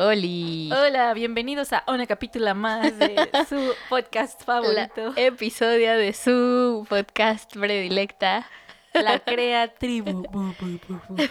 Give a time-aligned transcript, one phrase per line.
[0.00, 0.70] Oli.
[0.72, 5.12] Hola, bienvenidos a una capítulo más de su podcast favorito.
[5.14, 8.46] episodio de su podcast predilecta.
[8.94, 10.22] La Crea Tribu.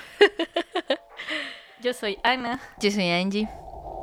[1.82, 2.62] Yo soy Ana.
[2.80, 3.50] Yo soy Angie.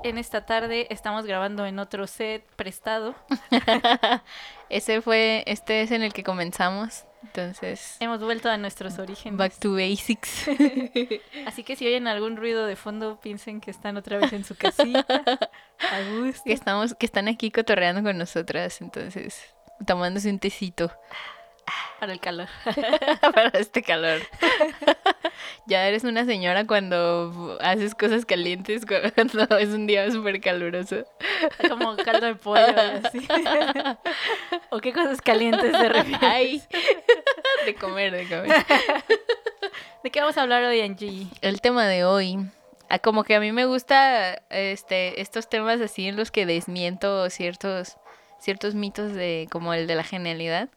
[0.05, 3.15] En esta tarde estamos grabando en otro set prestado.
[4.69, 7.05] Ese fue, este es en el que comenzamos.
[7.23, 7.97] Entonces.
[8.01, 9.37] Hemos vuelto a nuestros orígenes.
[9.37, 10.49] Back to basics.
[11.47, 14.55] Así que si oyen algún ruido de fondo, piensen que están otra vez en su
[14.55, 15.05] casita.
[15.79, 16.43] A gusto.
[16.45, 18.81] Que, estamos, que están aquí cotorreando con nosotras.
[18.81, 19.43] Entonces,
[19.85, 20.91] tomándose un tecito.
[21.99, 22.49] Para el calor.
[23.21, 24.21] Para este calor.
[25.67, 31.05] ya eres una señora cuando haces cosas calientes, cuando es un día súper caluroso.
[31.69, 32.65] Como caldo de pollo,
[33.03, 33.27] así.
[34.71, 36.69] ¿O qué cosas calientes de refieres?
[37.65, 38.65] de comer, de comer.
[40.05, 41.29] ¿De qué vamos a hablar hoy, Angie?
[41.41, 42.39] El tema de hoy.
[42.89, 47.29] Ah, como que a mí me gusta este, estos temas así en los que desmiento
[47.31, 47.97] ciertos
[48.39, 50.69] ciertos mitos de como el de la genialidad,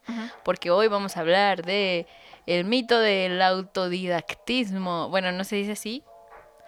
[0.44, 2.06] porque hoy vamos a hablar de
[2.46, 5.08] el mito del autodidactismo.
[5.08, 6.04] Bueno, no se dice así.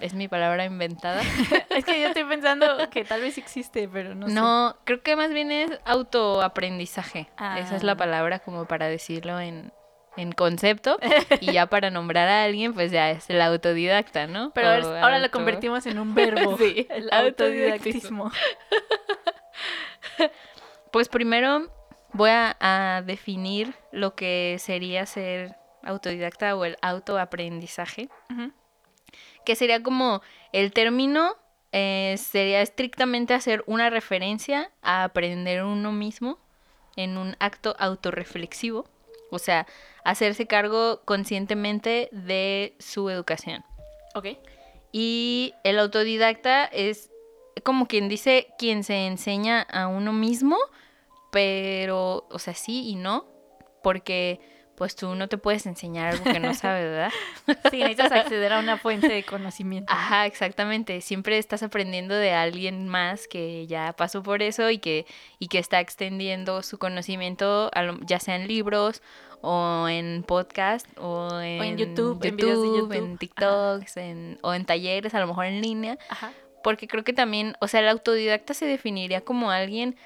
[0.00, 1.20] Es mi palabra inventada.
[1.70, 5.32] es que yo estoy pensando que tal vez existe, pero no, No, creo que más
[5.32, 7.28] bien es autoaprendizaje.
[7.56, 7.96] Esa es la ah.
[7.96, 9.72] palabra como para decirlo en,
[10.16, 10.98] en concepto
[11.40, 14.50] y ya para nombrar a alguien pues ya es el autodidacta, ¿no?
[14.54, 18.30] Pero ahora lo convertimos en un verbo, sí, el autodidactismo.
[20.92, 21.70] Pues primero
[22.12, 28.10] voy a, definir lo que sería ser autodidacta o el autoaprendizaje,
[29.44, 30.20] que sería como
[30.52, 31.36] el término
[31.72, 36.38] eh, sería estrictamente hacer una referencia a aprender uno mismo
[36.96, 38.84] en un acto autorreflexivo,
[39.30, 39.66] o sea,
[40.04, 43.64] hacerse cargo conscientemente de su educación.
[44.14, 44.26] Ok.
[44.92, 47.08] Y el autodidacta es
[47.64, 50.58] como quien dice, quien se enseña a uno mismo
[51.32, 53.26] pero, o sea, sí y no,
[53.82, 54.38] porque
[54.76, 57.12] pues tú no te puedes enseñar algo que no sabes, ¿verdad?
[57.70, 59.90] Sí, necesitas acceder a una fuente de conocimiento.
[59.90, 61.00] Ajá, exactamente.
[61.00, 65.06] Siempre estás aprendiendo de alguien más que ya pasó por eso y que,
[65.38, 67.70] y que está extendiendo su conocimiento,
[68.04, 69.02] ya sea en libros
[69.40, 72.92] o en podcast o en, YouTube, en, videos de YouTube.
[72.92, 75.98] en TikToks en, o en talleres, a lo mejor en línea.
[76.10, 76.32] Ajá.
[76.62, 79.96] Porque creo que también, o sea, el autodidacta se definiría como alguien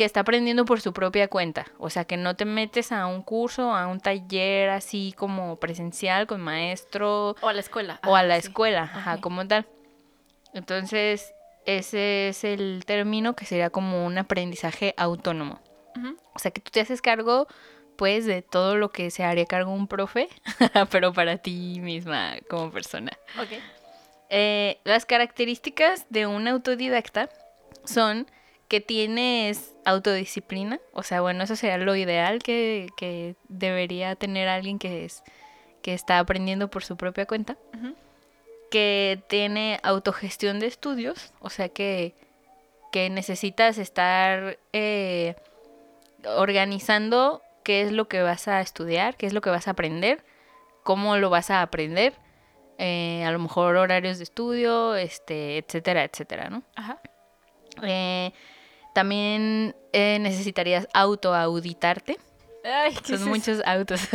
[0.00, 1.66] que está aprendiendo por su propia cuenta.
[1.76, 6.26] O sea, que no te metes a un curso, a un taller así como presencial
[6.26, 7.36] con maestro.
[7.42, 8.00] O a la escuela.
[8.06, 9.66] O a la escuela, ajá, como tal.
[10.54, 11.34] Entonces,
[11.66, 15.60] ese es el término que sería como un aprendizaje autónomo.
[16.32, 17.46] O sea, que tú te haces cargo,
[17.96, 20.30] pues, de todo lo que se haría cargo un profe,
[20.90, 23.12] pero para ti misma como persona.
[23.38, 23.50] Ok.
[24.30, 27.28] Eh, las características de un autodidacta
[27.84, 28.26] son
[28.70, 35.04] que tienes autodisciplina, o sea, bueno, eso sería lo ideal que, debería tener alguien que,
[35.04, 35.24] es,
[35.82, 37.58] que está aprendiendo por su propia cuenta,
[38.70, 42.14] que tiene autogestión de estudios, o sea, que,
[42.92, 45.34] que necesitas estar eh,
[46.36, 50.24] organizando qué es lo que vas a estudiar, qué es lo que vas a aprender,
[50.84, 52.14] cómo lo vas a aprender,
[52.78, 56.62] eh, a lo mejor horarios de estudio, este, etcétera, etcétera, ¿no?
[56.76, 57.00] Ajá.
[57.82, 58.32] Eh,
[58.92, 62.18] también eh, necesitarías autoauditarte.
[62.64, 64.00] Ay, Son muchos autos.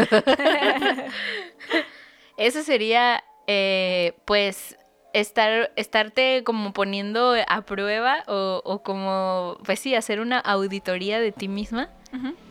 [2.37, 4.77] eso sería, eh, pues,
[5.13, 11.47] estar, estarte como poniendo a prueba o, como, pues sí, hacer una auditoría de ti
[11.47, 11.89] misma,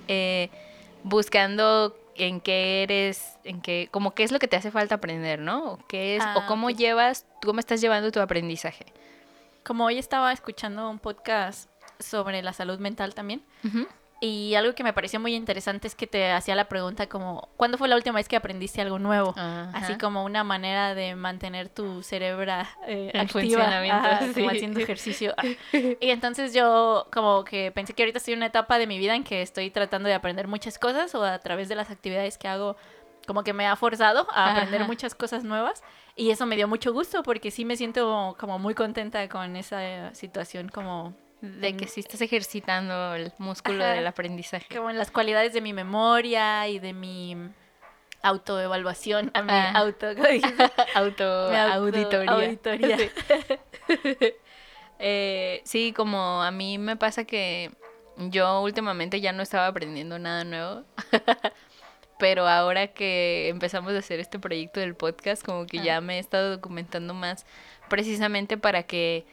[0.08, 0.50] eh,
[1.02, 5.40] buscando en qué eres, en qué, como qué es lo que te hace falta aprender,
[5.40, 5.72] ¿no?
[5.72, 8.87] O qué es, o ah, cómo llevas, cómo estás llevando tu aprendizaje.
[9.64, 13.43] Como hoy estaba escuchando un podcast sobre la salud mental también.
[14.20, 17.76] Y algo que me pareció muy interesante es que te hacía la pregunta como, ¿cuándo
[17.76, 19.35] fue la última vez que aprendiste algo nuevo?
[19.75, 22.50] Así como una manera de mantener tu cerebro
[22.87, 23.82] eh, activa,
[24.35, 25.35] como haciendo ejercicio.
[25.73, 29.14] y entonces yo como que pensé que ahorita estoy en una etapa de mi vida
[29.14, 32.49] en que estoy tratando de aprender muchas cosas o a través de las actividades que
[32.49, 32.76] hago
[33.26, 35.82] como que me ha forzado a aprender muchas cosas nuevas
[36.17, 40.14] y eso me dio mucho gusto porque sí me siento como muy contenta con esa
[40.14, 41.14] situación como
[41.44, 44.67] de que sí estás ejercitando el músculo del aprendizaje.
[44.75, 47.37] Como en las cualidades de mi memoria y de mi
[48.23, 49.73] autoevaluación, a mi ah.
[49.75, 50.06] auto,
[50.94, 52.32] auto, auditoría.
[52.32, 52.96] auditoría.
[55.00, 57.73] Eh, sí, como a mí me pasa que
[58.17, 60.85] yo últimamente ya no estaba aprendiendo nada nuevo.
[62.19, 66.19] pero ahora que empezamos a hacer este proyecto del podcast, como que ya me he
[66.20, 67.44] estado documentando más
[67.91, 69.26] precisamente para que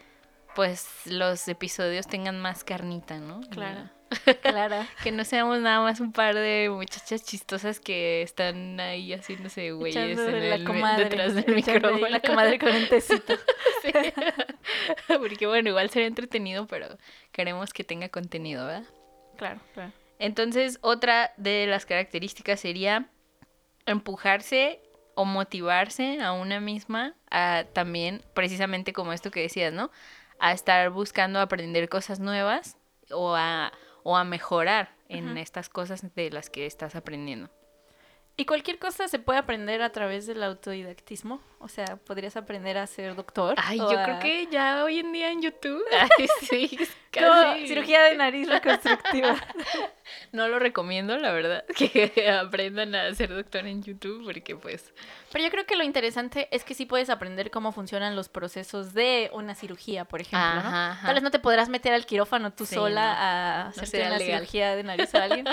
[0.55, 3.41] pues los episodios tengan más carnita, ¿no?
[3.49, 3.89] Claro.
[4.41, 4.85] Claro.
[5.03, 10.19] que no seamos nada más un par de muchachas chistosas que están ahí haciéndose güeyes
[10.19, 12.07] en la comadre, detrás del micrófono.
[12.09, 13.35] La comadre con un tecito.
[13.81, 13.91] sí.
[15.07, 16.97] Porque bueno, igual será entretenido, pero
[17.31, 18.83] queremos que tenga contenido, ¿verdad?
[19.37, 19.93] Claro, claro.
[20.19, 23.09] Entonces, otra de las características sería
[23.85, 24.81] empujarse
[25.15, 29.89] o motivarse a una misma a también, precisamente como esto que decías, ¿no?
[30.43, 32.75] A estar buscando aprender cosas nuevas
[33.11, 33.71] o a,
[34.03, 37.49] o a mejorar en estas cosas de las que estás aprendiendo.
[38.37, 41.41] ¿Y cualquier cosa se puede aprender a través del autodidactismo?
[41.59, 43.55] O sea, ¿podrías aprender a ser doctor?
[43.57, 45.83] Ay, yo creo que ya hoy en día en YouTube.
[46.17, 46.79] Ay, sí,
[47.11, 47.67] casi.
[47.67, 49.35] cirugía de nariz reconstructiva.
[50.31, 54.91] no lo recomiendo, la verdad, que aprendan a ser doctor en YouTube, porque pues...
[55.31, 58.93] Pero yo creo que lo interesante es que sí puedes aprender cómo funcionan los procesos
[58.93, 60.97] de una cirugía, por ejemplo, ¿no?
[61.03, 64.83] Tal vez no te podrás meter al quirófano tú sola a hacer una cirugía de
[64.83, 65.45] nariz a alguien.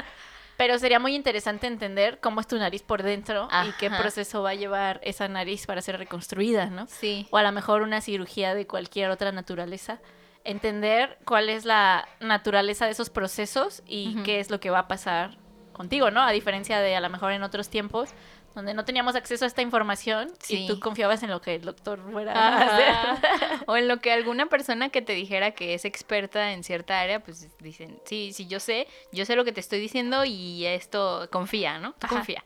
[0.58, 4.50] Pero sería muy interesante entender cómo es tu nariz por dentro y qué proceso va
[4.50, 6.88] a llevar esa nariz para ser reconstruida, ¿no?
[6.88, 7.28] Sí.
[7.30, 10.00] O a lo mejor una cirugía de cualquier otra naturaleza.
[10.42, 14.88] Entender cuál es la naturaleza de esos procesos y qué es lo que va a
[14.88, 15.38] pasar
[15.72, 16.22] contigo, ¿no?
[16.22, 18.10] A diferencia de a lo mejor en otros tiempos
[18.58, 22.00] donde no teníamos acceso a esta información y tú confiabas en lo que el doctor
[22.10, 23.64] fuera a hacer.
[23.68, 27.20] o en lo que alguna persona que te dijera que es experta en cierta área,
[27.20, 31.28] pues dicen, sí, sí, yo sé, yo sé lo que te estoy diciendo y esto
[31.30, 31.94] confía, ¿no?
[32.08, 32.44] confía.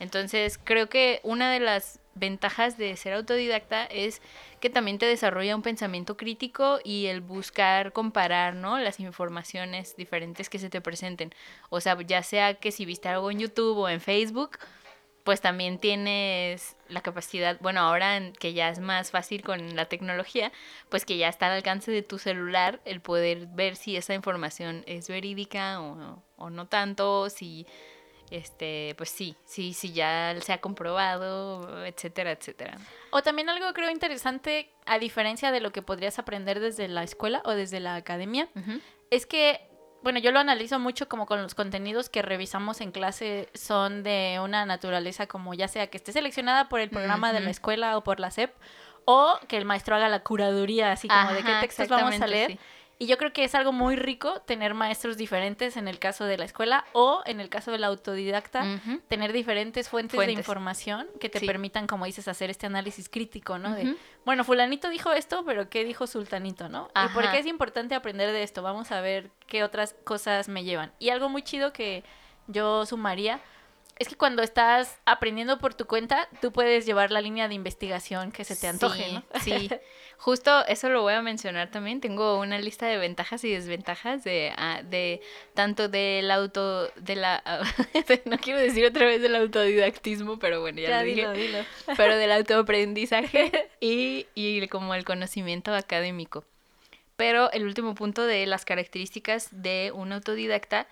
[0.00, 4.20] Entonces, creo que una de las ventajas de ser autodidacta es
[4.60, 8.78] que también te desarrolla un pensamiento crítico y el buscar comparar, ¿no?
[8.78, 11.32] Las informaciones diferentes que se te presenten.
[11.70, 14.58] O sea, ya sea que si viste algo en YouTube o en Facebook,
[15.28, 20.52] pues también tienes la capacidad, bueno, ahora que ya es más fácil con la tecnología,
[20.88, 24.84] pues que ya está al alcance de tu celular el poder ver si esa información
[24.86, 27.66] es verídica o, o no tanto, si
[28.30, 32.78] este, pues sí, sí, sí ya se ha comprobado, etcétera, etcétera.
[33.10, 37.42] O también algo creo interesante, a diferencia de lo que podrías aprender desde la escuela
[37.44, 38.48] o desde la academia,
[39.10, 39.67] es que
[40.02, 44.38] bueno, yo lo analizo mucho como con los contenidos que revisamos en clase son de
[44.42, 48.04] una naturaleza como ya sea que esté seleccionada por el programa de la escuela o
[48.04, 48.54] por la SEP
[49.04, 52.58] o que el maestro haga la curaduría así como de qué textos vamos a leer.
[53.00, 56.36] Y yo creo que es algo muy rico tener maestros diferentes en el caso de
[56.36, 61.40] la escuela o en el caso del autodidacta, tener diferentes fuentes, de información que te
[61.40, 63.74] permitan, como dices, hacer este análisis crítico, ¿no?
[63.74, 66.88] De, bueno, fulanito dijo esto, pero ¿qué dijo sultanito, no?
[67.04, 68.62] ¿Y por qué es importante aprender de esto?
[68.62, 70.92] Vamos a ver qué otras cosas me llevan.
[70.98, 72.02] Y algo muy chido que
[72.48, 73.40] yo sumaría
[73.98, 78.30] es que cuando estás aprendiendo por tu cuenta, tú puedes llevar la línea de investigación
[78.30, 79.24] que se te antoje, ¿no?
[79.40, 79.68] Sí,
[80.18, 82.00] justo eso lo voy a mencionar también.
[82.00, 85.20] Tengo una lista de ventajas y desventajas de, ah, de
[85.54, 87.42] tanto del auto, de la,
[88.24, 91.58] no quiero decir otra vez del autodidactismo, pero bueno, ya, lo dije, dilo.
[91.96, 96.44] pero del autoaprendizaje y, y como el conocimiento académico.
[97.16, 100.86] Pero el último punto de las características de un autodidacta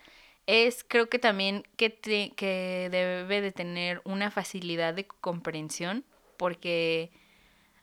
[0.47, 1.93] es creo que también que,
[2.35, 6.05] que debe de tener una facilidad de comprensión
[6.37, 7.11] porque,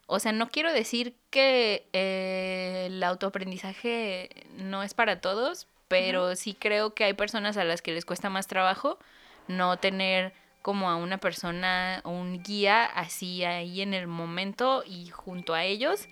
[0.07, 6.55] o sea, no quiero decir que eh, el autoaprendizaje no es para todos, pero sí
[6.55, 8.99] creo que hay personas a las que les cuesta más trabajo
[9.47, 15.11] no tener como a una persona o un guía así ahí en el momento y
[15.11, 16.09] junto a ellos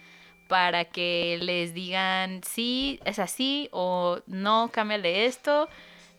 [0.49, 5.71] para que les digan sí, es así o no, cámbiale esto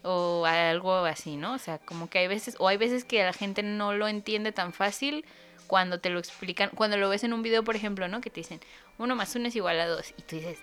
[0.03, 1.53] o algo así, ¿no?
[1.53, 4.51] O sea, como que hay veces, o hay veces que la gente no lo entiende
[4.51, 5.25] tan fácil
[5.67, 8.21] cuando te lo explican, cuando lo ves en un video, por ejemplo, ¿no?
[8.21, 8.59] Que te dicen,
[8.97, 10.59] uno más uno es igual a dos, y tú dices,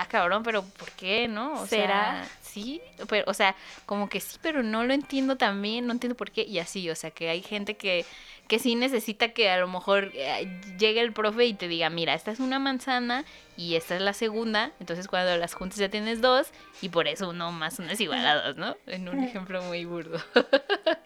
[0.00, 1.60] ah, cabrón, pero ¿por qué, no?
[1.60, 2.24] O ¿Será?
[2.24, 6.16] Sea, sí, pero, o sea, como que sí, pero no lo entiendo también, no entiendo
[6.16, 8.04] por qué, y así, o sea, que hay gente que
[8.46, 12.14] que sí necesita que a lo mejor eh, llegue el profe y te diga, mira,
[12.14, 13.24] esta es una manzana
[13.56, 16.48] y esta es la segunda, entonces cuando las juntas ya tienes dos
[16.80, 18.76] y por eso uno más uno es igual a dos, ¿no?
[18.86, 20.18] En un ejemplo muy burdo.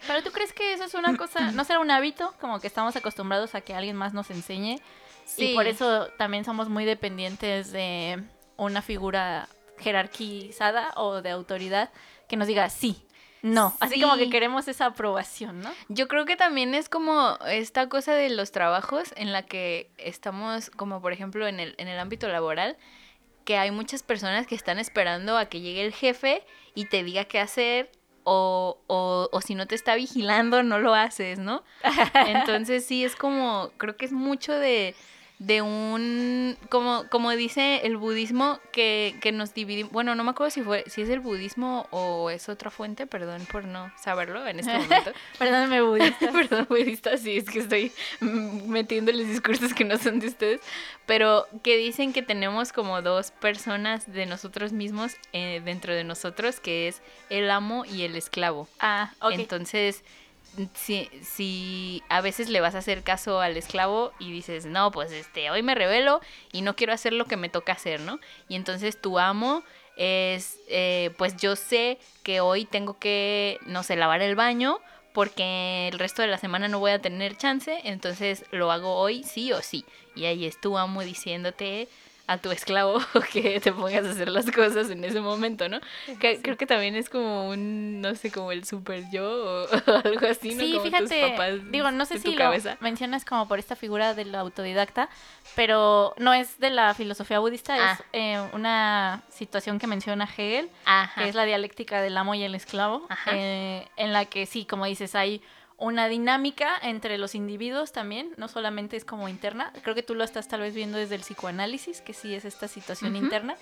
[0.07, 2.95] Pero tú crees que eso es una cosa, no será un hábito, como que estamos
[2.95, 4.79] acostumbrados a que alguien más nos enseñe
[5.37, 8.23] y por eso también somos muy dependientes de
[8.65, 11.89] una figura jerarquizada o de autoridad
[12.27, 13.03] que nos diga sí,
[13.41, 15.71] no, así como que queremos esa aprobación, ¿no?
[15.89, 20.69] Yo creo que también es como esta cosa de los trabajos en la que estamos,
[20.69, 22.77] como por ejemplo en el, en el ámbito laboral,
[23.43, 26.43] que hay muchas personas que están esperando a que llegue el jefe
[26.75, 27.91] y te diga qué hacer
[28.23, 31.63] o, o, o, si no te está vigilando, no lo haces, ¿no?
[32.27, 34.93] Entonces sí, es como, creo que es mucho de,
[35.41, 40.51] de un, como, como dice el budismo, que, que nos dividimos, bueno, no me acuerdo
[40.51, 44.59] si fue, si es el budismo o es otra fuente, perdón por no saberlo en
[44.59, 45.11] este momento.
[45.39, 46.31] Perdóname budista.
[46.31, 50.61] perdón budista, sí, es que estoy metiendo los discursos que no son de ustedes,
[51.07, 56.59] pero que dicen que tenemos como dos personas de nosotros mismos eh, dentro de nosotros,
[56.59, 58.67] que es el amo y el esclavo.
[58.79, 59.31] Ah, ok.
[59.31, 60.03] Entonces
[60.73, 65.11] si, si a veces le vas a hacer caso al esclavo y dices, no, pues
[65.11, 68.19] este, hoy me revelo y no quiero hacer lo que me toca hacer, ¿no?
[68.47, 69.63] Y entonces tu amo
[69.97, 74.79] es, eh, pues yo sé que hoy tengo que, no sé, lavar el baño
[75.13, 79.23] porque el resto de la semana no voy a tener chance, entonces lo hago hoy
[79.23, 79.85] sí o sí.
[80.15, 81.87] Y ahí es tu amo diciéndote,
[82.31, 82.99] a tu esclavo
[83.33, 85.79] que te pongas a hacer las cosas en ese momento, ¿no?
[86.19, 89.67] Creo que también es como un, no sé, como el super yo o,
[90.05, 90.63] algo así, ¿no?
[90.63, 94.33] Sí, como fíjate, papás digo, no sé si lo mencionas como por esta figura del
[94.33, 95.09] autodidacta,
[95.55, 98.05] pero no es de la filosofía budista, es ah.
[98.13, 100.69] eh, una situación que menciona Hegel,
[101.17, 104.85] que es la dialéctica del amo y el esclavo, eh, en la que sí, como
[104.85, 105.41] dices, hay
[105.81, 110.23] una dinámica entre los individuos también, no solamente es como interna, creo que tú lo
[110.23, 113.55] estás tal vez viendo desde el psicoanálisis, que sí es esta situación interna,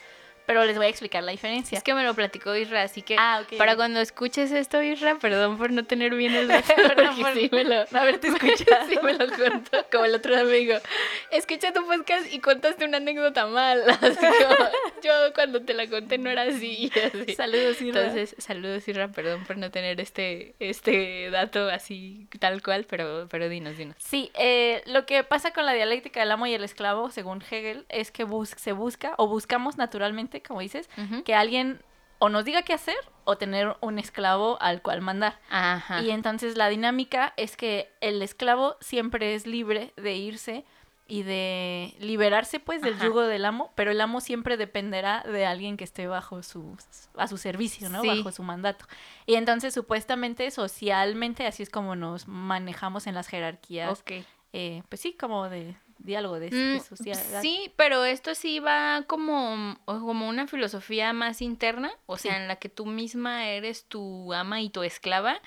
[0.50, 1.78] pero les voy a explicar la diferencia.
[1.78, 5.60] Es que me lo platicó Isra, así que ah, para cuando escuches esto, Isra, perdón
[5.60, 7.86] por no tener bien el dato, porque sí me lo...
[7.92, 8.88] haberte escuchado.
[8.90, 10.74] sí me lo contó, como el otro amigo.
[11.30, 14.70] Escuché tu podcast y contaste una anécdota mal, así como,
[15.04, 16.92] yo cuando te la conté no era así,
[17.38, 18.02] Saludos, Isra.
[18.02, 23.50] Entonces, saludos, Isra, perdón por no tener este, este dato así tal cual, pero, pero
[23.50, 23.98] dinos, dinos.
[24.00, 27.86] Sí, eh, lo que pasa con la dialéctica del amo y el esclavo, según Hegel,
[27.90, 28.26] es que
[28.58, 30.90] se busca o buscamos naturalmente como dices,
[31.26, 31.82] que alguien
[32.20, 35.40] o nos diga qué hacer o tener un esclavo al cual mandar.
[36.04, 40.66] Y entonces la dinámica es que el esclavo siempre es libre de irse
[41.08, 45.76] y de liberarse pues del yugo del amo, pero el amo siempre dependerá de alguien
[45.76, 46.78] que esté bajo su
[47.16, 48.04] a su servicio, ¿no?
[48.04, 48.86] Bajo su mandato.
[49.26, 53.90] Y entonces supuestamente socialmente así es como nos manejamos en las jerarquías.
[54.54, 57.42] Eh, pues sí, como de, diálogo de, mm, sociedad.
[57.42, 62.56] Sí, pero esto sí va como, como una filosofía más interna, o sea, en la
[62.56, 65.42] que tú misma eres tu ama y tu esclava.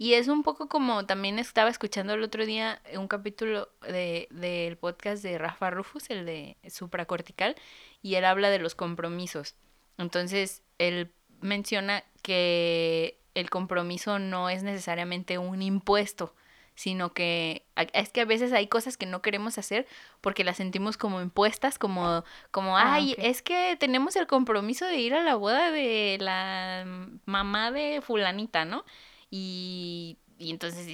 [0.00, 4.76] Y es un poco como también estaba escuchando el otro día un capítulo de, del
[4.76, 7.56] podcast de Rafa Rufus, el de supracortical,
[8.00, 9.56] y él habla de los compromisos.
[9.98, 16.34] Entonces, él menciona que el compromiso no es necesariamente un impuesto,
[16.78, 19.88] sino que es que a veces hay cosas que no queremos hacer
[20.20, 24.98] porque las sentimos como impuestas, como, como ah, ay, es que tenemos el compromiso de
[24.98, 26.84] ir a la boda de la
[27.24, 28.84] mamá de fulanita, ¿no?
[29.28, 30.86] Y, y entonces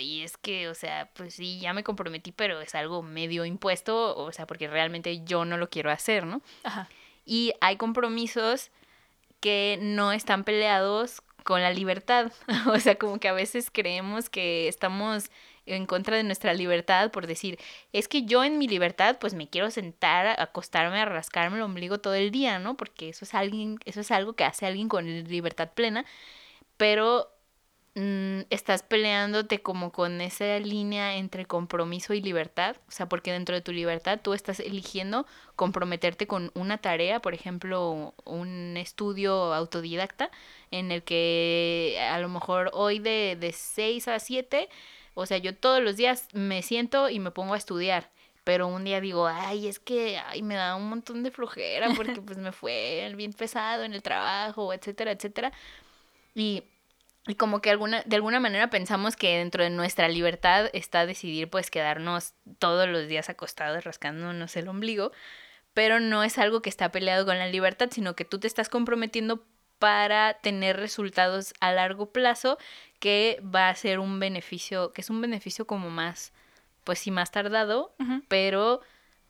[0.00, 4.16] y es que, o sea, pues sí, ya me comprometí, pero es algo medio impuesto,
[4.16, 6.40] o sea, porque realmente yo no lo quiero hacer, ¿no?
[6.62, 6.88] Ajá.
[7.26, 8.70] Y hay compromisos
[9.40, 12.32] que no están peleados con la libertad.
[12.66, 15.30] o sea, como que a veces creemos que estamos
[15.64, 17.58] en contra de nuestra libertad por decir,
[17.92, 21.98] es que yo en mi libertad pues me quiero sentar, acostarme, a rascarme el ombligo
[21.98, 22.76] todo el día, ¿no?
[22.76, 26.04] Porque eso es alguien, eso es algo que hace alguien con libertad plena,
[26.76, 27.35] pero
[27.98, 33.54] Mm, estás peleándote como con esa línea entre compromiso y libertad, o sea, porque dentro
[33.54, 35.26] de tu libertad tú estás eligiendo
[35.56, 40.30] comprometerte con una tarea, por ejemplo, un estudio autodidacta,
[40.70, 44.68] en el que a lo mejor hoy de, de 6 a 7,
[45.14, 48.10] o sea, yo todos los días me siento y me pongo a estudiar
[48.44, 52.20] pero un día digo, ay, es que ay, me da un montón de flojera porque
[52.22, 55.52] pues me fue bien pesado en el trabajo, etcétera, etcétera.
[56.34, 56.62] Y
[57.26, 61.50] y como que alguna, de alguna manera pensamos que dentro de nuestra libertad está decidir
[61.50, 65.12] pues quedarnos todos los días acostados rascándonos el ombligo,
[65.74, 68.68] pero no es algo que está peleado con la libertad, sino que tú te estás
[68.68, 69.44] comprometiendo
[69.78, 72.58] para tener resultados a largo plazo
[72.98, 76.32] que va a ser un beneficio, que es un beneficio como más,
[76.84, 77.94] pues sí, más tardado,
[78.28, 78.80] pero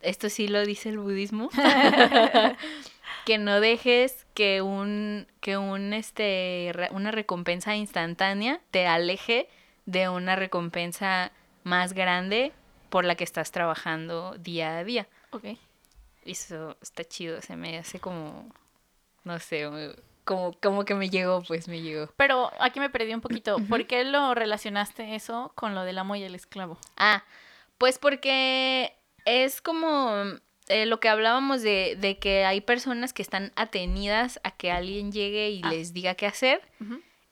[0.06, 1.50] esto sí lo dice el budismo.
[3.26, 9.48] que no dejes que un, que un, este, una recompensa instantánea te aleje
[9.84, 11.32] de una recompensa
[11.64, 12.52] más grande
[12.88, 15.08] por la que estás trabajando día a día.
[15.30, 15.44] Ok.
[16.25, 18.48] Eso está chido, se me hace como,
[19.25, 19.68] no sé,
[20.25, 22.08] como, como que me llegó, pues me llegó.
[22.16, 23.58] Pero aquí me perdí un poquito.
[23.68, 26.78] ¿Por qué lo relacionaste eso con lo del amo y el esclavo?
[26.96, 27.25] Ah,
[27.78, 28.95] pues porque
[29.26, 30.25] es como
[30.68, 35.12] eh, lo que hablábamos de, de, que hay personas que están atenidas a que alguien
[35.12, 35.71] llegue y ah.
[35.71, 36.62] les diga qué hacer.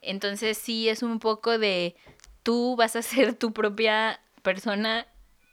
[0.03, 1.97] Entonces sí es un poco de
[2.43, 5.07] tú vas a ser tu propia persona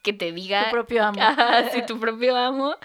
[0.03, 0.65] que te diga...
[0.65, 1.21] Tu propio amo.
[1.71, 2.75] sí, tu propio amo,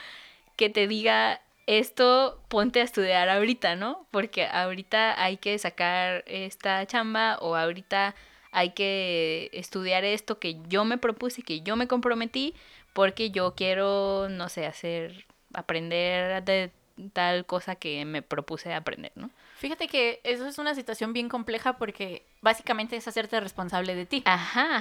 [0.56, 4.06] que te diga esto, ponte a estudiar ahorita, ¿no?
[4.12, 8.14] Porque ahorita hay que sacar esta chamba o ahorita
[8.52, 12.54] hay que estudiar esto que yo me propuse, que yo me comprometí,
[12.96, 16.72] porque yo quiero, no sé, hacer, aprender de
[17.12, 19.28] tal cosa que me propuse aprender, ¿no?
[19.58, 24.24] Fíjate que eso es una situación bien compleja porque básicamente es hacerte responsable de ti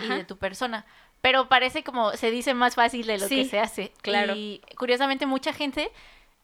[0.01, 0.85] y de tu persona.
[1.19, 3.91] Pero parece como se dice más fácil de lo que se hace.
[4.01, 4.33] Claro.
[4.33, 5.91] Y curiosamente mucha gente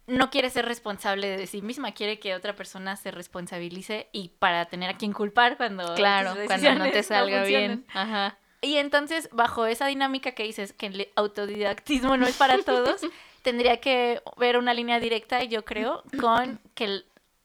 [0.07, 4.65] no quiere ser responsable de sí misma, quiere que otra persona se responsabilice y para
[4.65, 7.85] tener a quien culpar cuando claro, cuando no te salga bien.
[7.93, 8.37] Ajá.
[8.61, 13.01] Y entonces, bajo esa dinámica que dices que el autodidactismo no es para todos,
[13.41, 17.03] tendría que ver una línea directa, yo creo, con que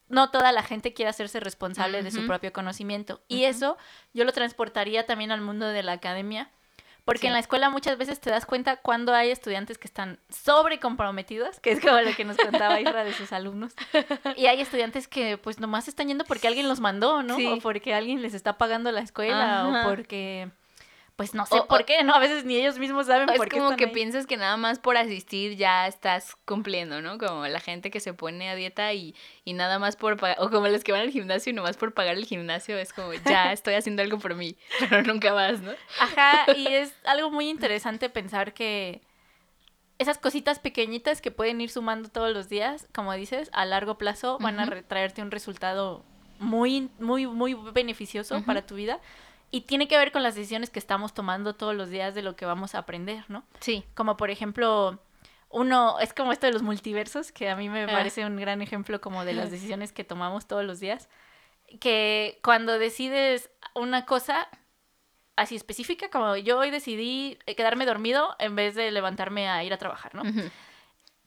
[0.08, 3.20] no toda la gente quiere hacerse responsable de su propio conocimiento.
[3.28, 3.76] Y eso
[4.12, 6.50] yo lo transportaría también al mundo de la academia,
[7.04, 11.60] porque en la escuela muchas veces te das cuenta cuando hay estudiantes que están sobrecomprometidos,
[11.60, 13.74] que es como lo que nos contaba Isra de sus alumnos.
[14.36, 17.36] Y hay estudiantes que pues nomás están yendo porque alguien los mandó, ¿no?
[17.36, 20.50] O porque alguien les está pagando la escuela o porque
[21.16, 22.14] pues no sé por qué, ¿no?
[22.14, 23.56] A veces ni ellos mismos saben por qué.
[23.56, 27.16] Es como que piensas que nada más por asistir ya estás cumpliendo, ¿no?
[27.16, 30.50] Como la gente que se pone a dieta y, y nada más por pagar, o
[30.50, 33.52] como los que van al gimnasio y nomás por pagar el gimnasio es como, ya
[33.52, 35.72] estoy haciendo algo por mí, pero nunca vas, ¿no?
[36.00, 39.00] Ajá, y es algo muy interesante pensar que
[39.98, 44.36] esas cositas pequeñitas que pueden ir sumando todos los días, como dices, a largo plazo
[44.38, 46.04] van a traerte un resultado
[46.38, 49.00] muy, muy, muy beneficioso para tu vida
[49.50, 52.36] y tiene que ver con las decisiones que estamos tomando todos los días de lo
[52.36, 53.44] que vamos a aprender, ¿no?
[53.60, 53.84] Sí.
[53.94, 55.00] Como por ejemplo,
[55.48, 57.88] uno, es como esto de los multiversos, que a mí me ah.
[57.88, 61.08] parece un gran ejemplo como de las decisiones que tomamos todos los días,
[61.80, 64.48] que cuando decides una cosa
[65.36, 69.78] así específica, como yo hoy decidí quedarme dormido en vez de levantarme a ir a
[69.78, 70.22] trabajar, ¿no?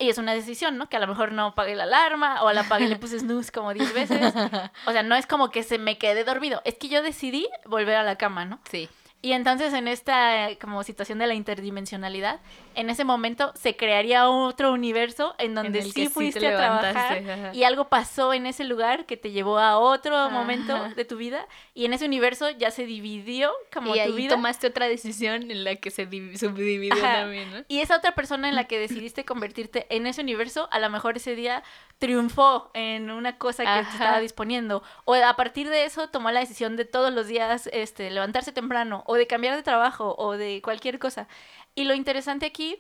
[0.02, 0.88] Y es una decisión, ¿no?
[0.88, 3.52] Que a lo mejor no apague la alarma o la apague y le puse snooze
[3.52, 4.34] como 10 veces.
[4.86, 6.62] O sea, no es como que se me quede dormido.
[6.64, 8.60] Es que yo decidí volver a la cama, ¿no?
[8.72, 8.90] Sí.
[9.22, 12.40] Y entonces en esta como situación de la interdimensionalidad,
[12.74, 17.90] en ese momento se crearía otro universo en donde sí fuiste a trabajar y algo
[17.90, 21.46] pasó en ese lugar que te llevó a otro momento de tu vida.
[21.74, 25.66] Y en ese universo ya se dividió como y tu ahí tomaste otra decisión en
[25.66, 26.06] la que se
[26.38, 27.66] subdividió también, ¿no?
[27.68, 31.18] Y esa otra persona en la que decidiste convertirte en ese universo, a lo mejor
[31.18, 31.62] ese día
[31.98, 34.82] triunfó en una cosa que te estaba disponiendo.
[35.04, 39.04] O a partir de eso tomó la decisión de todos los días este levantarse temprano
[39.10, 41.28] o de cambiar de trabajo o de cualquier cosa.
[41.74, 42.78] Y lo interesante aquí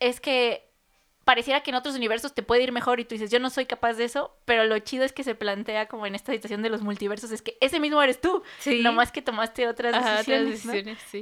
[0.00, 0.68] es que
[1.24, 3.66] pareciera que en otros universos te puede ir mejor y tú dices, yo no soy
[3.66, 6.68] capaz de eso, pero lo chido es que se plantea como en esta situación de
[6.68, 8.80] los multiversos, es que ese mismo eres tú, sí.
[8.82, 10.64] nomás que tomaste otras decisiones.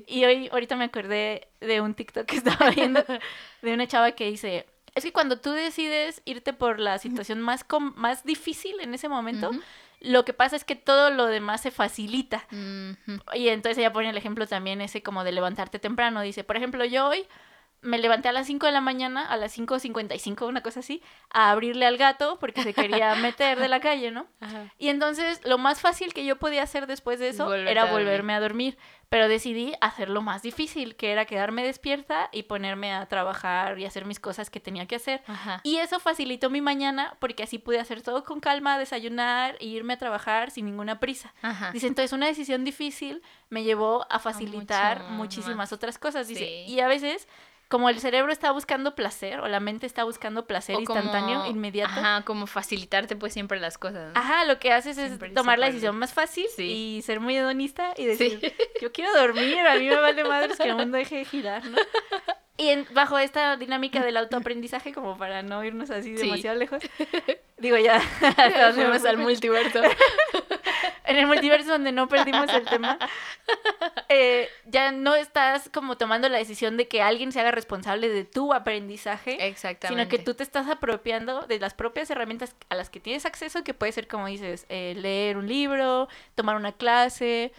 [0.06, 3.04] Y hoy, ahorita me acordé de un TikTok que estaba viendo
[3.60, 7.66] de una chava que dice, es que cuando tú decides irte por la situación más,
[7.94, 9.50] más difícil en ese momento,
[10.00, 12.46] lo que pasa es que todo lo demás se facilita.
[13.34, 16.22] Y entonces ella pone el ejemplo también ese como de levantarte temprano.
[16.22, 17.26] Dice, por ejemplo, yo hoy
[17.82, 21.50] me levanté a las 5 de la mañana, a las 5.55, una cosa así, a
[21.50, 24.26] abrirle al gato porque se quería meter de la calle, ¿no?
[24.78, 28.40] Y entonces lo más fácil que yo podía hacer después de eso era volverme a
[28.40, 28.76] dormir,
[29.10, 34.04] pero decidí hacerlo más difícil, que era quedarme despierta y ponerme a trabajar y hacer
[34.04, 35.20] mis cosas que tenía que hacer.
[35.64, 39.94] Y eso facilitó mi mañana porque así pude hacer todo con calma, desayunar e irme
[39.94, 41.34] a trabajar sin ninguna prisa.
[41.72, 46.28] Dice, entonces una decisión difícil me llevó a facilitar muchísimas otras cosas.
[46.28, 47.26] Dice, y a veces
[47.70, 51.92] como el cerebro está buscando placer o la mente está buscando placer instantáneo, inmediato.
[51.92, 54.10] Ajá, como facilitarte pues siempre las cosas.
[54.16, 58.06] Ajá, lo que haces es tomar la decisión más fácil y ser muy hedonista y
[58.06, 58.52] decir,
[58.82, 61.78] yo quiero dormir, a mí me vale madres que el mundo deje de girar, ¿no?
[62.56, 66.82] Y bajo esta dinámica del autoaprendizaje, como para no irnos así demasiado lejos,
[67.58, 68.02] digo ya,
[68.76, 69.80] vamos al multiverso.
[71.10, 72.98] en el multiverso donde no perdimos el tema,
[74.08, 78.24] eh, ya no estás como tomando la decisión de que alguien se haga responsable de
[78.24, 79.46] tu aprendizaje.
[79.46, 80.02] Exactamente.
[80.02, 83.64] Sino que tú te estás apropiando de las propias herramientas a las que tienes acceso,
[83.64, 87.52] que puede ser, como dices, eh, leer un libro, tomar una clase,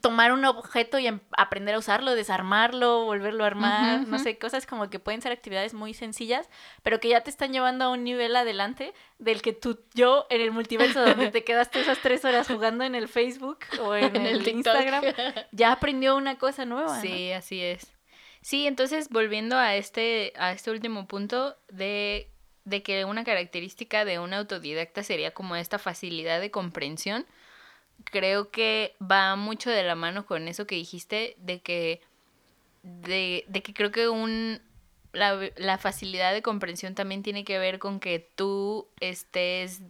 [0.00, 4.66] tomar un objeto y em, aprender a usarlo, desarmarlo, volverlo a armar, no sé, cosas
[4.66, 6.48] como que pueden ser actividades muy sencillas,
[6.82, 10.40] pero que ya te están llevando a un nivel adelante del que tú, yo en
[10.40, 14.46] el multiverso donde te quedaste esas tres horas jugando en el Facebook o en, el,
[14.46, 15.04] Instagram,
[15.52, 17.00] ya aprendió una cosa nueva.
[17.00, 17.92] Sí, así es.
[18.40, 22.30] Sí, entonces volviendo a este, a este último punto de,
[22.64, 27.26] de que una característica de un autodidacta sería como esta facilidad de comprensión,
[28.04, 32.00] creo que va mucho de la mano con eso que dijiste, de que,
[32.82, 34.60] de, de que creo que un,
[35.12, 39.82] la, la, facilidad de comprensión también tiene que ver con que tú estés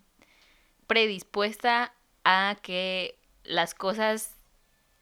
[0.87, 4.37] predispuesta a que las cosas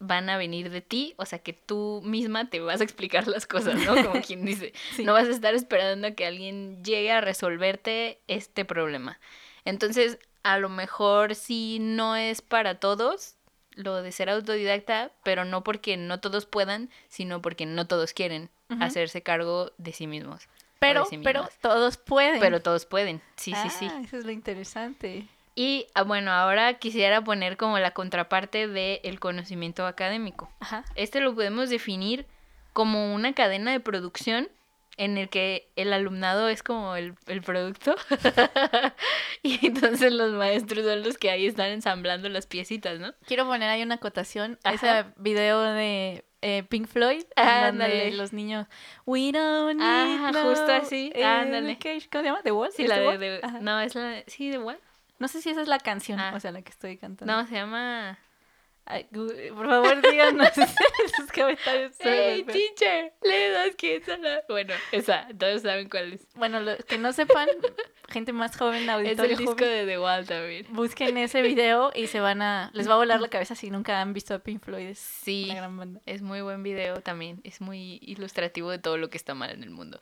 [0.02, 3.46] van a venir de ti, o sea que tú misma te vas a explicar las
[3.46, 3.94] cosas, ¿no?
[3.94, 8.64] Como quien dice, no vas a estar esperando a que alguien llegue a resolverte este
[8.64, 9.20] problema.
[9.64, 13.36] Entonces, a lo mejor sí no es para todos
[13.74, 18.50] lo de ser autodidacta, pero no porque no todos puedan, sino porque no todos quieren
[18.80, 20.48] hacerse cargo de sí mismos.
[20.78, 22.40] Pero, pero todos pueden.
[22.40, 23.88] Pero todos pueden, sí, sí, sí.
[23.90, 25.28] Ah, eso es lo interesante.
[25.54, 30.50] Y ah, bueno, ahora quisiera poner como la contraparte del conocimiento académico.
[30.60, 30.84] Ajá.
[30.94, 32.26] Este lo podemos definir
[32.72, 34.48] como una cadena de producción
[34.96, 37.94] en el que el alumnado es como el, producto
[39.42, 43.14] y entonces los maestros son los que ahí están ensamblando las piecitas, ¿no?
[43.26, 48.66] Quiero poner ahí una acotación a ese video de eh, Pink Floyd donde los niños
[49.06, 51.78] We don't need justo así, ándale.
[52.10, 52.42] ¿Cómo se llama?
[52.42, 52.72] ¿The Wall?
[52.72, 54.78] Sí, la de, no, es la sí, The Wall.
[55.18, 56.32] No sé si esa es la canción, ah.
[56.34, 57.32] o sea, la que estoy cantando.
[57.32, 58.18] No, se llama
[59.54, 60.48] por favor, díganos
[61.16, 61.94] sus comentarios.
[62.00, 64.02] Hey, teacher, le das que
[64.48, 66.26] Bueno, esa, todos saben cuál es.
[66.34, 67.48] Bueno, los que no sepan,
[68.08, 70.66] gente más joven, auditorio Es el disco de The Wall también.
[70.70, 72.70] Busquen ese video y se van a...
[72.74, 74.88] Les va a volar la cabeza si nunca han visto a Pink Floyd.
[74.88, 76.00] Es sí, una gran banda.
[76.06, 77.40] es muy buen video también.
[77.44, 80.00] Es muy ilustrativo de todo lo que está mal en el mundo.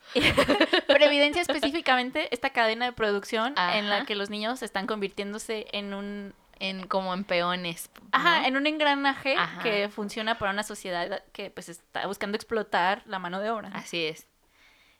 [0.87, 5.95] Pero evidencia específicamente esta cadena de producción en la que los niños están convirtiéndose en
[5.95, 7.91] un en como en peones.
[8.13, 13.19] Ajá, en un engranaje que funciona para una sociedad que pues está buscando explotar la
[13.19, 13.71] mano de obra.
[13.75, 14.29] Así es.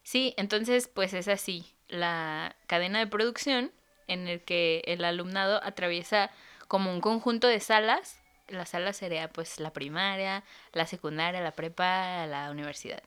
[0.03, 3.71] Sí, entonces pues es así, la cadena de producción
[4.09, 6.31] en el que el alumnado atraviesa
[6.67, 8.19] como un conjunto de salas,
[8.49, 10.43] la sala sería pues la primaria,
[10.73, 13.03] la secundaria, la prepa, la universidad.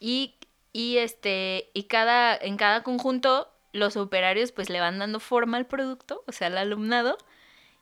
[0.00, 0.34] Y,
[0.72, 5.66] y este, y cada, en cada conjunto los operarios pues le van dando forma al
[5.66, 7.18] producto, o sea, al alumnado,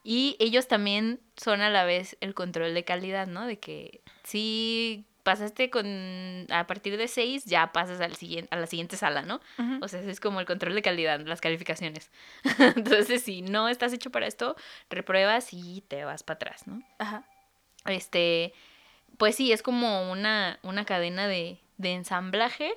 [0.02, 3.46] y ellos también son a la vez el control de calidad, ¿no?
[3.46, 8.66] De que si pasaste con a partir de seis ya pasas al siguiente a la
[8.66, 9.40] siguiente sala, ¿no?
[9.82, 12.10] O sea, es como el control de calidad, las calificaciones.
[12.76, 14.56] Entonces, si no estás hecho para esto,
[14.88, 16.82] repruebas y te vas para atrás, ¿no?
[16.98, 17.24] Ajá.
[17.86, 18.52] Este,
[19.18, 22.72] pues sí, es como una, una cadena de, de ensamblaje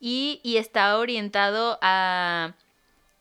[0.00, 2.54] y, y está orientado a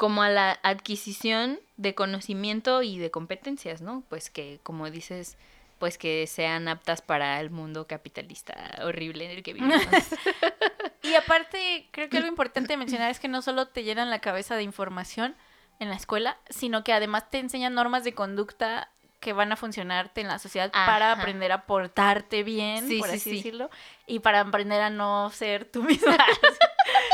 [0.02, 4.02] como a la adquisición de conocimiento y de competencias, ¿no?
[4.10, 5.38] Pues que, como dices,
[5.78, 9.80] pues que sean aptas para el mundo capitalista horrible en el que vivimos.
[11.04, 14.18] y aparte, creo que algo importante de mencionar es que no solo te llenan la
[14.18, 15.36] cabeza de información
[15.78, 20.22] en la escuela, sino que además te enseñan normas de conducta que van a funcionarte
[20.22, 23.70] en la sociedad para aprender a portarte bien, por así decirlo,
[24.08, 26.18] y para aprender a no ser tú misma.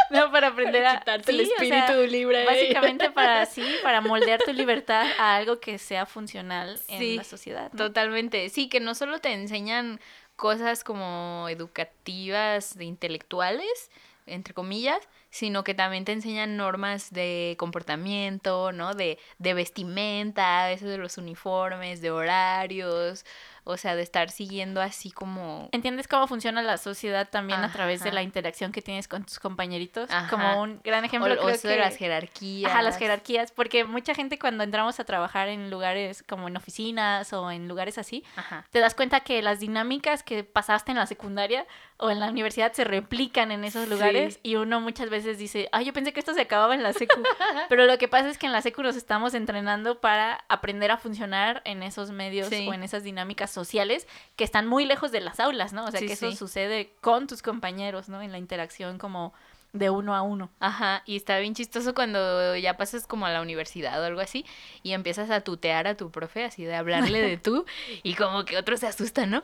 [0.09, 2.45] no, para aprender a quitarte el espíritu libre.
[2.45, 7.71] Básicamente para sí, para moldear tu libertad a algo que sea funcional en la sociedad.
[7.75, 8.49] Totalmente.
[8.49, 9.99] Sí, que no solo te enseñan
[10.35, 13.89] cosas como educativas, de intelectuales,
[14.27, 18.93] entre comillas, sino que también te enseñan normas de comportamiento, ¿no?
[18.93, 23.25] De, de vestimenta, eso de los uniformes, de horarios,
[23.67, 25.69] o sea, de estar siguiendo así como...
[25.71, 29.39] ¿Entiendes cómo funciona la sociedad también a través de la interacción que tienes con tus
[29.39, 30.10] compañeritos?
[30.30, 32.71] Como un gran ejemplo o, creo de las jerarquías.
[32.71, 37.34] Ajá, las jerarquías, porque mucha gente cuando entramos a trabajar en lugares como en oficinas
[37.34, 38.23] o en lugares así,
[38.71, 41.65] te das cuenta que las dinámicas que pasaste en la secundaria
[41.97, 45.86] o en la universidad se replican en esos lugares y uno muchas veces dice, ay,
[45.86, 47.21] yo pensé que esto se acababa en la secu.
[47.69, 50.97] Pero lo que pasa es que en la secu nos estamos entrenando para aprender a
[50.97, 55.39] funcionar en esos medios o en esas dinámicas sociales que están muy lejos de las
[55.39, 55.85] aulas, ¿no?
[55.85, 58.21] O sea, que eso sucede con tus compañeros, ¿no?
[58.21, 59.33] En la interacción como
[59.73, 60.49] de uno a uno.
[60.59, 64.45] Ajá, y está bien chistoso cuando ya pasas como a la universidad o algo así
[64.83, 67.65] y empiezas a tutear a tu profe, así de hablarle de tú
[68.03, 69.43] y como que otros se asustan, ¿no?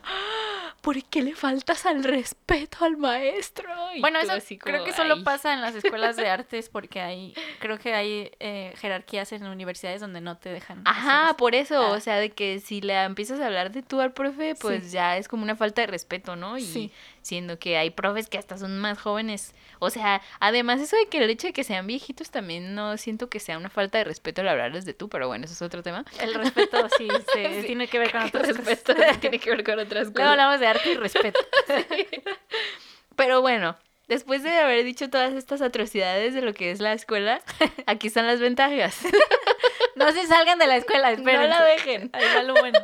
[0.84, 3.70] ¿Por qué le faltas al respeto al maestro?
[4.00, 7.94] bueno, eso creo que solo pasa en las escuelas de artes porque hay, creo que
[7.94, 10.82] hay eh, jerarquías en universidades donde no te dejan.
[10.84, 11.92] Ajá, por eso, ah.
[11.92, 15.16] o sea, de que si le empiezas a hablar de tú al profe, pues ya
[15.16, 16.58] es como una falta de respeto, ¿no?
[16.58, 16.92] Y
[17.24, 19.54] siendo que hay profes que hasta son más jóvenes.
[19.78, 23.30] O sea, además eso de que el hecho de que sean viejitos también no siento
[23.30, 25.82] que sea una falta de respeto al hablarles de tú, pero bueno, eso es otro
[25.82, 26.04] tema.
[26.20, 27.08] El respeto sí,
[27.66, 30.14] tiene que ver con otras respeto, tiene que ver con otras cosas.
[30.14, 31.40] Luego hablamos de arte y respeto.
[33.16, 33.76] Pero bueno,
[34.08, 37.40] después de haber dicho todas estas atrocidades de lo que es la escuela,
[37.86, 38.98] aquí están las ventajas.
[39.94, 41.42] No se salgan de la escuela, esperen.
[41.42, 42.10] No la dejen.
[42.12, 42.80] Ahí va lo bueno.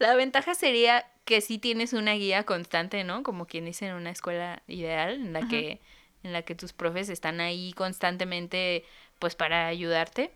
[0.00, 3.22] La ventaja sería que sí tienes una guía constante, ¿no?
[3.22, 5.78] Como quien dice en una escuela ideal, en la que
[6.22, 8.84] en la que tus profes están ahí constantemente
[9.18, 10.30] pues para ayudarte.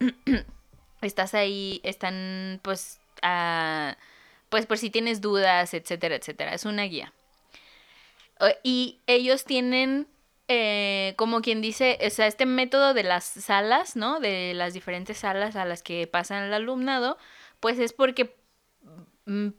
[1.00, 3.96] Estás ahí, están pues a
[4.50, 6.52] pues por si tienes dudas, etcétera, etcétera.
[6.52, 7.14] Es una guía.
[8.62, 10.08] Y ellos tienen,
[10.48, 14.20] eh, como quien dice, o sea, este método de las salas, ¿no?
[14.20, 17.16] De las diferentes salas a las que pasan el alumnado,
[17.60, 18.34] pues es porque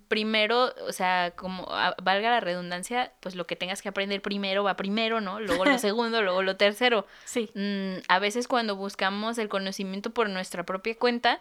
[0.07, 1.65] primero, o sea, como
[2.01, 5.39] valga la redundancia, pues lo que tengas que aprender primero va primero, ¿no?
[5.39, 7.05] Luego lo segundo, luego lo tercero.
[7.25, 7.49] Sí.
[7.55, 11.39] Mm, a veces cuando buscamos el conocimiento por nuestra propia cuenta,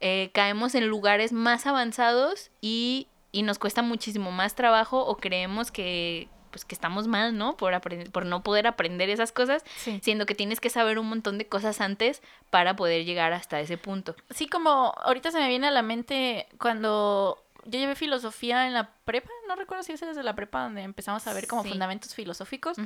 [0.00, 5.70] eh, caemos en lugares más avanzados y, y, nos cuesta muchísimo más trabajo o creemos
[5.70, 7.56] que pues que estamos mal, ¿no?
[7.56, 9.64] Por aprender, por no poder aprender esas cosas,
[10.02, 13.78] siendo que tienes que saber un montón de cosas antes para poder llegar hasta ese
[13.78, 14.14] punto.
[14.28, 18.90] Sí, como ahorita se me viene a la mente cuando yo llevé filosofía en la
[19.04, 22.76] prepa, no recuerdo si es desde la prepa donde empezamos a ver como fundamentos filosóficos,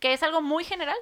[0.00, 0.96] que es algo muy general,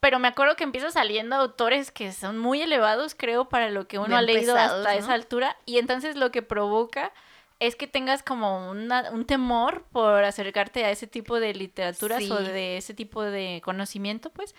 [0.00, 3.98] pero me acuerdo que empiezan saliendo autores que son muy elevados, creo, para lo que
[3.98, 5.56] uno ha leído hasta esa altura.
[5.66, 7.12] Y entonces lo que provoca
[7.60, 12.76] es que tengas como un temor por acercarte a ese tipo de literaturas o de
[12.76, 14.54] ese tipo de conocimiento, pues.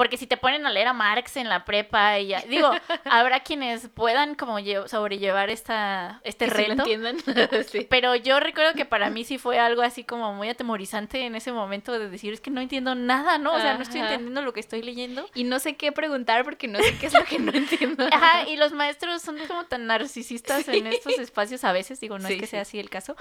[0.00, 2.70] Porque si te ponen a leer a Marx en la prepa y ya, digo,
[3.04, 6.72] habrá quienes puedan como sobrellevar esta, este reto.
[6.72, 7.18] entiendan.
[7.90, 11.52] Pero yo recuerdo que para mí sí fue algo así como muy atemorizante en ese
[11.52, 13.52] momento de decir, es que no entiendo nada, ¿no?
[13.52, 15.26] O sea, no estoy entendiendo lo que estoy leyendo.
[15.34, 18.06] Y no sé qué preguntar porque no sé qué es lo que no entiendo.
[18.10, 22.26] Ajá, y los maestros son como tan narcisistas en estos espacios a veces, digo, no
[22.26, 23.16] es que sea así el caso,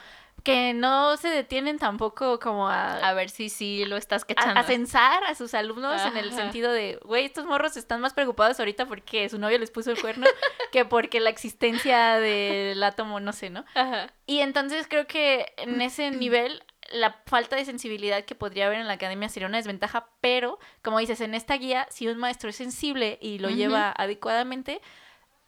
[0.46, 3.00] que no se detienen tampoco como a...
[3.00, 4.62] A ver si sí lo estás cachando.
[4.62, 8.60] A, censar a sus alumnos en el sentido de, güey, estos morros están más preocupados
[8.60, 10.26] ahorita porque su novio les puso el cuerno
[10.72, 13.66] que porque la existencia del átomo, no sé, ¿no?
[13.76, 14.12] Ajá.
[14.26, 18.88] Y entonces creo que en ese nivel la falta de sensibilidad que podría haber en
[18.88, 22.56] la academia sería una desventaja, pero como dices, en esta guía, si un maestro es
[22.56, 24.82] sensible y lo lleva adecuadamente,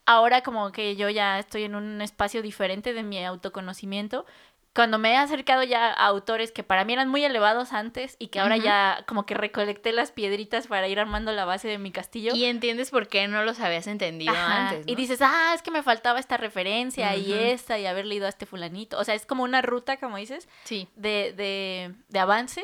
[0.06, 4.26] ahora como que yo ya estoy en un espacio diferente de mi autoconocimiento,
[4.74, 8.28] cuando me he acercado ya a autores que para mí eran muy elevados antes y
[8.28, 11.92] que ahora ya como que recolecté las piedritas para ir armando la base de mi
[11.92, 12.34] castillo.
[12.36, 14.86] Y entiendes por qué no los habías entendido antes.
[14.88, 18.30] Y dices, ah, es que me faltaba esta referencia y esta y haber leído a
[18.30, 18.98] este fulanito.
[18.98, 20.88] O sea, es como una ruta, como dices, sí.
[20.96, 22.64] de, de, de avance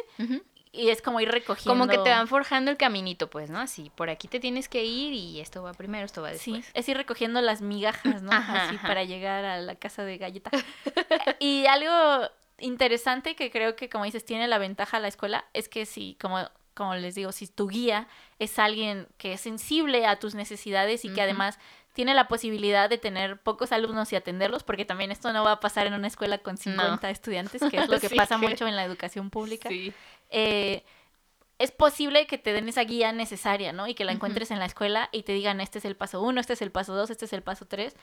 [0.77, 1.71] y es como ir recogiendo.
[1.71, 3.59] Como que te van forjando el caminito, pues, ¿no?
[3.59, 6.65] Así, por aquí te tienes que ir y esto va primero, esto va después.
[6.65, 8.31] Sí, es ir recogiendo las migajas, ¿no?
[8.31, 10.51] Así para llegar a la casa de galleta.
[11.39, 15.85] y algo interesante que creo que, como dices, tiene la ventaja la escuela es que
[15.85, 16.39] si, como,
[16.73, 18.07] como les digo, si tu guía
[18.39, 21.59] es alguien que es sensible a tus necesidades y que además
[21.97, 25.59] tiene la posibilidad de tener pocos alumnos y atenderlos, porque también esto no va a
[25.59, 28.85] pasar en una escuela con 50 estudiantes, que es lo que pasa mucho en la
[28.85, 29.67] educación pública.
[29.67, 29.91] Sí.
[30.29, 30.83] Eh,
[31.59, 33.87] es posible que te den esa guía necesaria, ¿no?
[33.87, 36.39] Y que la encuentres en la escuela y te digan, este es el paso uno,
[36.39, 37.95] este es el paso dos, este es el paso tres,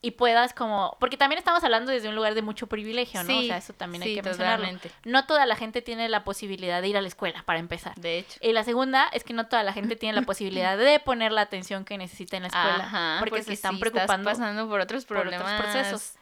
[0.00, 3.38] y puedas como, porque también estamos hablando desde un lugar de mucho privilegio, ¿no?
[3.38, 4.68] o sea, eso también hay que mencionarlo.
[5.04, 7.94] No toda la gente tiene la posibilidad de ir a la escuela, para empezar.
[7.96, 8.38] De hecho.
[8.40, 11.42] Y la segunda es que no toda la gente tiene la posibilidad de poner la
[11.42, 15.42] atención que necesita en la escuela, porque, se están preocupando pasando por otros problemas.
[15.42, 16.14] Por otros procesos.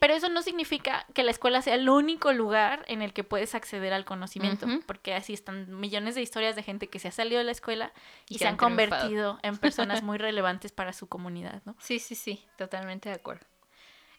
[0.00, 3.54] Pero eso no significa que la escuela sea el único lugar en el que puedes
[3.54, 7.38] acceder al conocimiento, porque así están millones de historias de gente que se ha salido
[7.38, 7.92] de la escuela
[8.28, 11.76] y, se han, convertido en personas muy relevantes para su comunidad, ¿no?
[11.78, 13.46] Sí, sí, sí, totalmente de acuerdo.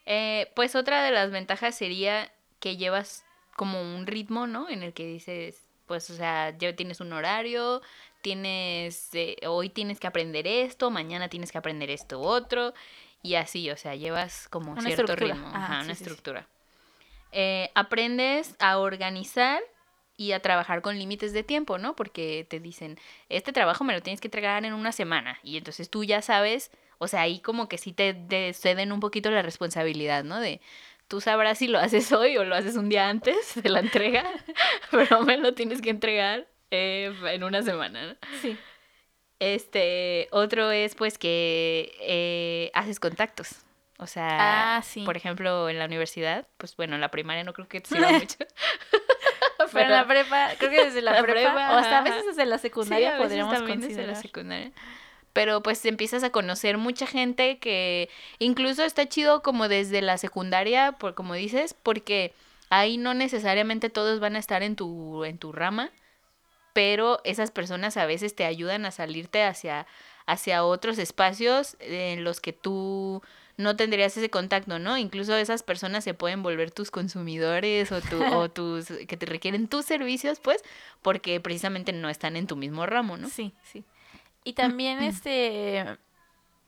[0.05, 4.69] Eh, pues otra de las ventajas sería que llevas como un ritmo, ¿no?
[4.69, 7.81] En el que dices, pues, o sea, ya tienes un horario,
[8.21, 12.73] tienes, eh, hoy tienes que aprender esto, mañana tienes que aprender esto otro,
[13.25, 16.47] y así, o sea, llevas como cierto ritmo, una estructura.
[17.31, 19.63] Eh, aprendes a organizar
[20.15, 21.95] y a trabajar con límites de tiempo, ¿no?
[21.95, 25.89] Porque te dicen, este trabajo me lo tienes que entregar en una semana y entonces
[25.89, 30.23] tú ya sabes, o sea, ahí como que sí te, ceden un poquito la responsabilidad,
[30.23, 30.39] ¿no?
[30.39, 30.61] De,
[31.07, 34.23] tú sabrás si lo haces hoy o lo haces un día antes de la entrega,
[34.91, 38.15] pero me lo tienes que entregar eh, en una semana, ¿no?
[38.41, 38.55] Sí.
[39.39, 43.65] Este, otro es pues que eh, haces contactos.
[43.97, 47.67] O sea, ah, por ejemplo, en la universidad, pues bueno, en la primaria no creo
[47.67, 48.37] que te sirva mucho.
[49.71, 52.57] Pero, en la prepa, creo que desde la, prepa, o hasta a veces desde la
[52.57, 54.71] secundaria podríamos también desde la secundaria.
[55.31, 60.93] Pero pues empiezas a conocer mucha gente que incluso está chido como desde la secundaria,
[60.93, 62.33] por como dices, porque
[62.69, 65.91] ahí no necesariamente todos van a estar en tu en tu rama,
[66.75, 69.87] pero esas personas a veces te ayudan a salirte hacia
[70.25, 73.21] hacia otros espacios en los que tú
[73.55, 74.97] no tendrías ese contacto, ¿no?
[74.97, 79.69] Incluso esas personas se pueden volver tus consumidores o, tu, o tus que te requieren
[79.69, 80.63] tus servicios, pues,
[81.01, 83.29] porque precisamente no están en tu mismo ramo, ¿no?
[83.29, 83.85] Sí, sí.
[84.43, 85.85] Y también este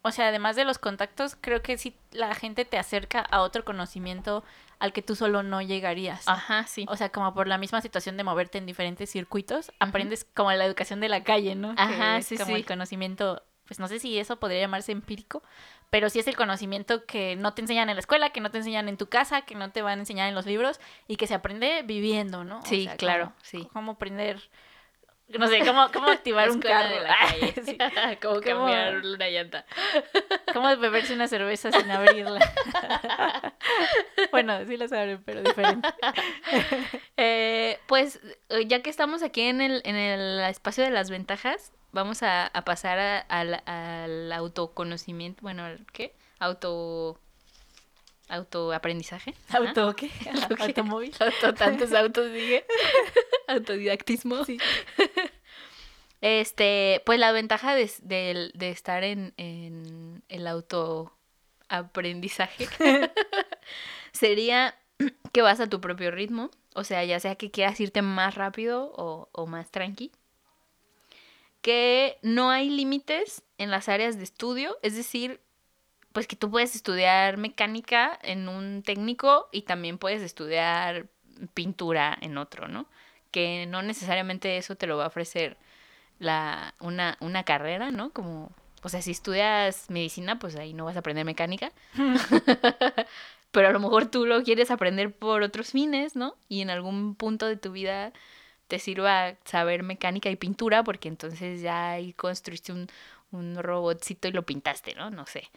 [0.04, 3.66] o sea, además de los contactos, creo que sí la gente te acerca a otro
[3.66, 4.46] conocimiento
[4.80, 6.28] al que tú solo no llegarías.
[6.28, 6.86] Ajá, sí.
[6.90, 10.66] O sea, como por la misma situación de moverte en diferentes circuitos, aprendes como la
[10.66, 11.74] educación de la calle, ¿no?
[11.78, 15.44] Ajá, sí, como el conocimiento, pues no sé si eso podría llamarse empírico,
[15.90, 18.60] pero sí es el conocimiento que no te enseñan en la escuela, que no te
[18.60, 21.28] enseñan en tu casa, que no te van a enseñar en los libros y que
[21.28, 22.62] se aprende viviendo, ¿no?
[22.66, 23.68] Sí, claro, sí.
[23.74, 24.50] Cómo aprender,
[25.30, 26.96] no sé, cómo, cómo activar un carro.
[26.96, 27.78] De la calle, sí.
[28.22, 29.66] cómo cambiar una llanta.
[30.54, 32.40] Cómo beberse una cerveza sin abrirla.
[34.32, 35.88] bueno, sí la saben, pero diferente.
[37.18, 38.20] Eh, pues
[38.66, 43.26] ya que estamos aquí en el, en el espacio de las ventajas, vamos a, pasar
[43.30, 46.16] al autoconocimiento, bueno, ¿qué?
[46.40, 47.20] Auto...
[48.30, 49.36] Autoaprendizaje.
[49.50, 50.10] ¿Auto qué?
[50.60, 51.14] Automóvil.
[51.22, 52.66] Auto, tantos autos, dije.
[53.48, 54.44] Autodidactismo.
[54.46, 54.58] Sí.
[56.22, 62.68] Este, pues la ventaja de, de, estar en, en el autoaprendizaje
[64.12, 64.74] sería
[65.32, 66.50] que vas a tu propio ritmo.
[66.74, 70.12] O sea, ya sea que quieras irte más rápido o, o más tranqui
[71.68, 75.42] que no hay límites en las áreas de estudio, es decir,
[76.18, 81.06] pues que tú puedes estudiar mecánica en un técnico y también puedes estudiar
[81.54, 82.88] pintura en otro, ¿no?
[83.30, 85.58] Que no necesariamente eso te lo va a ofrecer
[86.18, 88.10] la, una, una carrera, ¿no?
[88.14, 88.52] Como,
[88.82, 91.72] o sea, si estudias medicina, pues ahí no vas a aprender mecánica.
[93.52, 96.36] Pero a lo mejor tú lo quieres aprender por otros fines, ¿no?
[96.50, 98.12] Y en algún punto de tu vida
[98.68, 102.88] te sirva saber mecánica y pintura, porque entonces ya ahí construiste un,
[103.30, 105.12] un robotcito y lo pintaste, ¿no?
[105.12, 105.52] No sé.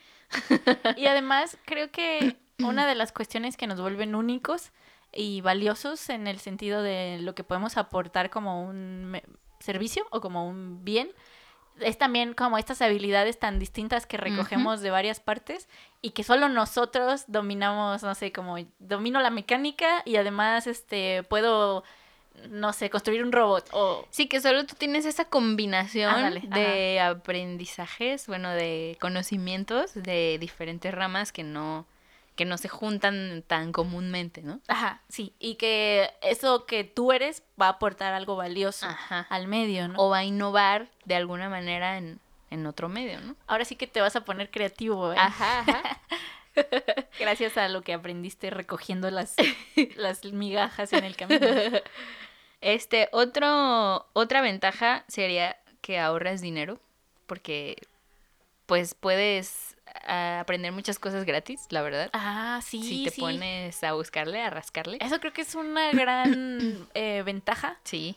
[0.97, 4.71] Y además creo que una de las cuestiones que nos vuelven únicos
[5.13, 9.21] y valiosos en el sentido de lo que podemos aportar como un
[9.59, 11.11] servicio o como un bien
[11.81, 15.69] es también como estas habilidades tan distintas que recogemos de varias partes
[16.03, 21.85] y que solo nosotros dominamos, no sé, como domino la mecánica y además este puedo
[22.49, 24.07] no sé, construir un robot o...
[24.11, 31.33] Sí, que solo tú tienes esa combinación de aprendizajes, bueno, de conocimientos de diferentes ramas
[31.33, 31.87] que no
[32.37, 34.61] que no se juntan tan comúnmente, ¿no?
[34.67, 38.87] Ajá, sí, y que eso que tú eres va a aportar algo valioso
[39.29, 40.01] al medio, ¿no?
[40.01, 43.37] O va a innovar de alguna manera en, en otro medio, ¿no?
[43.47, 45.17] Ahora sí que te vas a poner creativo, ¿eh?
[45.19, 45.83] Ajá, ajá.
[47.19, 49.35] Gracias a lo que aprendiste recogiendo las,
[49.97, 51.47] las migajas en el camino.
[52.61, 56.79] Este, otro, otra ventaja sería que ahorras dinero,
[57.27, 57.77] porque
[58.67, 62.11] pues puedes ah, aprender muchas cosas gratis, la verdad.
[62.13, 62.83] Ah, sí.
[62.83, 64.99] Si te pones a buscarle, a rascarle.
[65.01, 67.79] Eso creo que es una gran eh, ventaja.
[67.85, 68.17] Sí.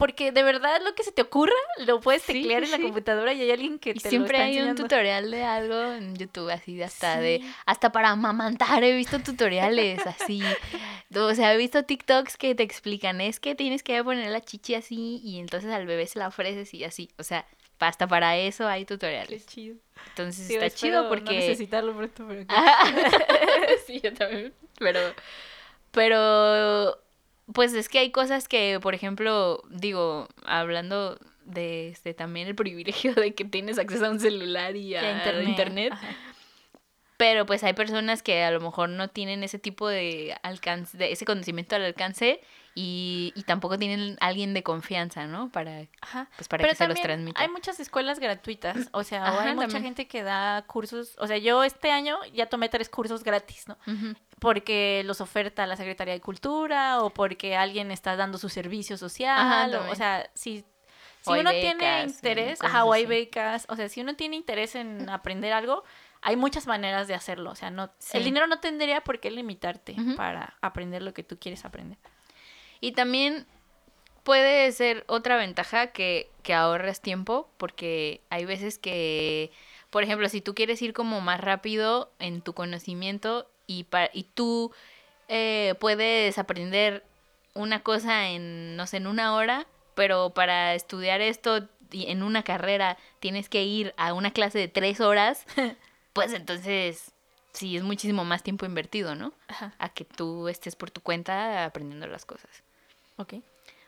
[0.00, 1.52] Porque de verdad lo que se te ocurra
[1.84, 4.68] lo puedes teclear en la computadora y hay alguien que te siempre lo está hay
[4.70, 9.20] un tutorial de algo en YouTube así de hasta de hasta para amamantar he visto
[9.20, 10.42] tutoriales así.
[11.14, 14.76] O sea, he visto TikToks que te explican, es que tienes que poner la chichi
[14.76, 17.10] así y entonces al bebé se la ofreces y así.
[17.18, 17.46] O sea,
[17.80, 19.28] hasta para eso hay tutoriales.
[19.28, 19.76] Qué chido.
[20.08, 22.46] Entonces está chido porque no necesitarlo pronto, pero
[23.86, 24.54] Sí, yo también.
[24.78, 25.00] Pero
[25.90, 27.02] pero
[27.52, 33.14] pues es que hay cosas que, por ejemplo, digo, hablando de este también el privilegio
[33.14, 35.92] de que tienes acceso a un celular y a, internet.
[37.16, 41.12] Pero pues hay personas que a lo mejor no tienen ese tipo de alcance, de
[41.12, 42.40] ese conocimiento al alcance
[42.74, 45.50] y, y tampoco tienen alguien de confianza, ¿no?
[45.50, 45.86] Para,
[46.36, 47.40] Pues para que se los transmita.
[47.40, 51.64] Hay muchas escuelas gratuitas, o sea, hay mucha gente que da cursos, o sea, yo
[51.64, 53.76] este año ya tomé tres cursos gratis, ¿no?
[54.38, 59.74] Porque los oferta la Secretaría de Cultura o porque alguien está dando su servicio social,
[59.90, 60.64] o, sea, si
[61.22, 65.10] si uno tiene interés, ajá, o hay becas, o sea, si uno tiene interés en
[65.10, 65.84] aprender algo,
[66.22, 69.96] hay muchas maneras de hacerlo, o sea, no el dinero no tendría por qué limitarte
[70.16, 71.98] para aprender lo que tú quieres aprender.
[72.80, 73.46] Y también
[74.22, 79.50] puede ser otra ventaja que, que ahorres tiempo, porque hay veces que,
[79.90, 84.72] por ejemplo, si tú quieres ir como más rápido en tu conocimiento y, y tú
[85.28, 87.04] eh, puedes aprender
[87.54, 92.96] una cosa en, no sé, en una hora, pero para estudiar esto en una carrera
[93.18, 95.44] tienes que ir a una clase de tres horas,
[96.12, 97.12] pues entonces
[97.52, 99.32] sí es muchísimo más tiempo invertido, ¿no?
[99.78, 102.62] A que tú estés por tu cuenta aprendiendo las cosas.
[103.20, 103.34] Ok.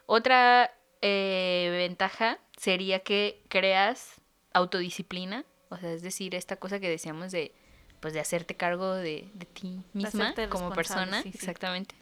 [0.07, 0.71] Otra
[1.01, 4.21] eh, ventaja sería que creas
[4.53, 7.53] autodisciplina, o sea, es decir, esta cosa que decíamos de,
[8.01, 11.95] pues, de hacerte cargo de, ti misma como persona, exactamente.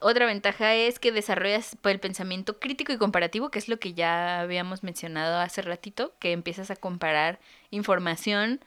[0.00, 3.94] Otra ventaja es que desarrollas pues, el pensamiento crítico y comparativo, que es lo que
[3.94, 7.38] ya habíamos mencionado hace ratito, que empiezas a comparar
[7.70, 8.60] información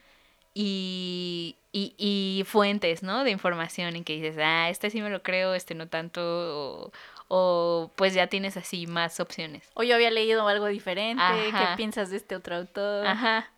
[0.53, 3.25] y, y, fuentes, ¿no?
[3.25, 6.91] De información en que dices, ah, este sí me lo creo, este no tanto, o,
[7.27, 9.69] o pues ya tienes así más opciones.
[9.73, 13.07] O yo había leído algo diferente, ¿qué piensas de este otro autor?
[13.07, 13.51] Ajá.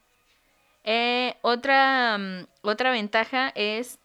[0.83, 3.99] Eh, otra, mm, otra ventaja es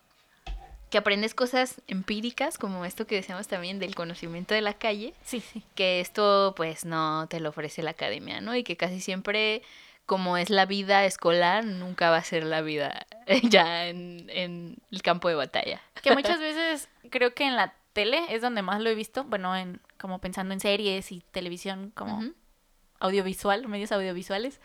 [0.90, 5.14] que aprendes cosas empíricas, como esto que decíamos también del conocimiento de la calle.
[5.22, 5.62] Sí, sí.
[5.74, 8.54] Que esto pues no te lo ofrece la academia, ¿no?
[8.54, 9.62] Y que casi siempre,
[10.06, 13.06] como es la vida escolar, nunca va a ser la vida
[13.44, 15.80] ya en, en el campo de batalla.
[16.02, 19.56] Que muchas veces creo que en la tele es donde más lo he visto, bueno,
[19.56, 22.22] en como pensando en series y televisión como
[23.00, 24.60] audiovisual, medios audiovisuales,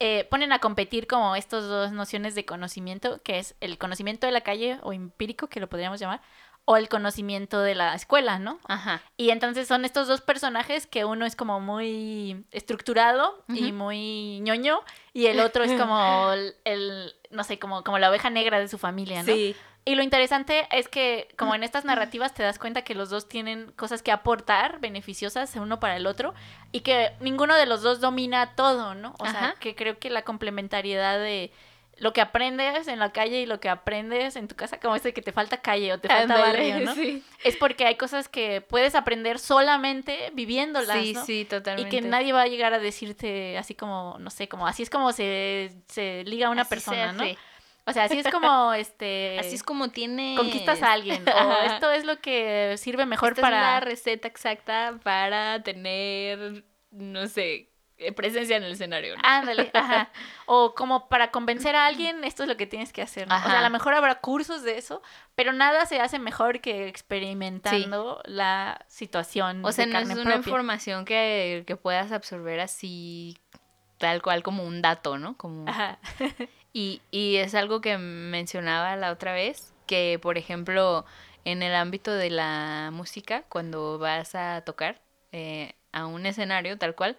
[0.00, 4.32] eh, ponen a competir como estas dos nociones de conocimiento, que es el conocimiento de
[4.32, 6.20] la calle o empírico, que lo podríamos llamar,
[6.64, 8.60] o el conocimiento de la escuela, ¿no?
[8.68, 9.00] Ajá.
[9.16, 14.82] Y entonces son estos dos personajes que uno es como muy estructurado y muy ñoño
[15.14, 16.30] y el otro es como
[16.64, 19.32] el, no sé, como, como la oveja negra de su familia, ¿no?
[19.32, 19.56] Sí.
[19.88, 23.26] Y lo interesante es que como en estas narrativas te das cuenta que los dos
[23.26, 26.34] tienen cosas que aportar beneficiosas uno para el otro
[26.72, 29.14] y que ninguno de los dos domina todo, ¿no?
[29.18, 31.52] O sea, que creo que la complementariedad de
[31.96, 35.14] lo que aprendes en la calle y lo que aprendes en tu casa, como este
[35.14, 36.94] que te falta calle o te falta barrio, ¿no?
[37.42, 41.96] Es porque hay cosas que puedes aprender solamente viviéndolas, sí, Sí, totalmente.
[41.96, 44.90] Y que nadie va a llegar a decirte así como, no sé, como así es
[44.90, 47.24] como se, se liga una persona, ¿no?
[47.88, 49.38] O sea, así es como, este...
[49.38, 50.34] Así es como tiene...
[50.36, 51.24] Conquistas a alguien.
[51.28, 53.56] O esto es lo que sirve mejor para...
[53.56, 57.70] es la receta exacta para tener, no sé,
[58.00, 59.14] eh, presencia en el escenario.
[59.24, 60.10] Ándale, ajá.
[60.46, 63.24] O como para convencer a alguien, esto es lo que tienes que hacer.
[63.26, 65.02] O sea, a lo mejor habrá cursos de eso,
[65.34, 69.64] pero nada se hace mejor que experimentando la situación.
[69.64, 73.36] O sea, no es una información que, que puedas absorber así
[73.98, 75.36] tal cual como un dato, ¿no?
[75.36, 75.68] Como...
[75.68, 75.98] Ajá.
[76.78, 81.04] Y, y es algo que mencionaba la otra vez, que por ejemplo
[81.44, 85.00] en el ámbito de la música, cuando vas a tocar
[85.32, 87.16] eh, a un escenario tal cual,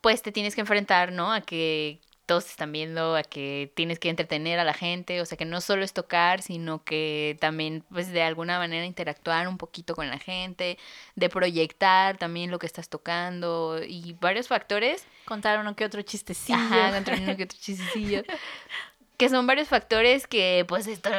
[0.00, 1.32] pues te tienes que enfrentar, ¿no?
[1.34, 5.38] A que todos están viendo, a que tienes que entretener a la gente, o sea
[5.38, 9.94] que no solo es tocar, sino que también pues de alguna manera interactuar un poquito
[9.94, 10.76] con la gente,
[11.14, 15.06] de proyectar también lo que estás tocando y varios factores.
[15.24, 16.58] Contar uno que otro chistecillo.
[16.58, 18.22] Ajá, contar uno que otro chistecillo.
[19.16, 21.10] que son varios factores que pues esto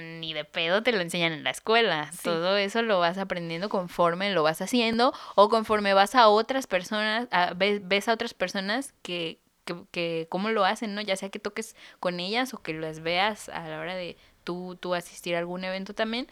[0.00, 2.10] ni de pedo te lo enseñan en la escuela.
[2.22, 7.28] Todo eso lo vas aprendiendo conforme lo vas haciendo o conforme vas a otras personas,
[7.56, 11.00] ves a otras personas que, que, que cómo lo hacen, ¿no?
[11.00, 14.76] Ya sea que toques con ellas o que las veas a la hora de tú,
[14.80, 16.28] tú asistir a algún evento también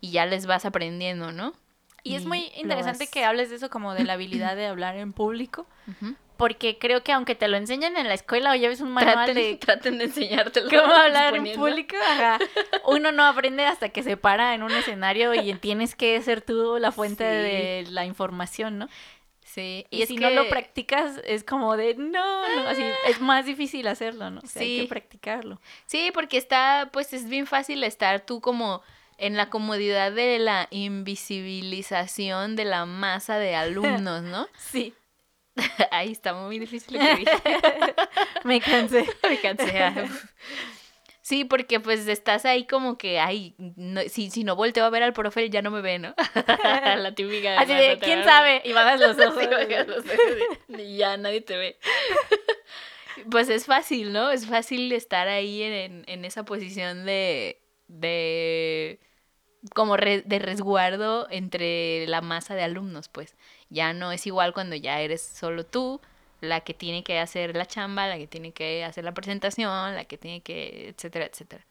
[0.00, 1.54] y ya les vas aprendiendo, ¿no?
[2.02, 5.14] Y, es muy interesante que hables de eso como de la habilidad de hablar en
[5.14, 5.66] público,
[6.36, 9.56] porque creo que aunque te lo enseñen en la escuela o lleves un manual de...
[9.60, 10.68] Traten de enseñártelo.
[10.68, 11.96] Cómo hablar en público,
[12.86, 16.76] uno no aprende hasta que se para en un escenario y tienes que ser tú
[16.78, 18.88] la fuente de la información, ¿no?
[19.54, 23.86] Sí, y, si no lo practicas es como de no, no, así es más difícil
[23.86, 24.40] hacerlo, ¿no?
[24.40, 24.58] sí.
[24.58, 25.60] Hay que practicarlo.
[25.86, 28.82] Sí, porque está, pues es bien fácil estar tú como
[29.16, 34.48] en la comodidad de la invisibilización de la masa de alumnos, ¿no?
[34.58, 34.92] sí.
[35.92, 37.42] Ahí está muy difícil lo que dije.
[38.42, 39.08] Me cansé.
[39.22, 40.08] Me cansé.
[41.24, 43.56] Sí, porque pues estás ahí como que, ay,
[44.10, 46.14] si, si no volteo a ver al profe, ya no me ve, ¿no?
[46.98, 47.58] la típica.
[47.58, 48.60] Así de, ¿quién sabe?
[48.62, 49.42] Y bajas los ojos.
[50.68, 51.78] y ya nadie te ve.
[53.30, 54.30] pues es fácil, ¿no?
[54.30, 59.00] Es fácil estar ahí en, en esa posición de, de
[59.74, 63.34] como de resguardo entre la masa de alumnos, pues.
[63.70, 66.02] Ya no es igual cuando ya eres solo tú,
[66.44, 70.04] la que tiene que hacer la chamba, la que tiene que hacer la presentación, la
[70.04, 71.64] que tiene que, etcétera, etcétera.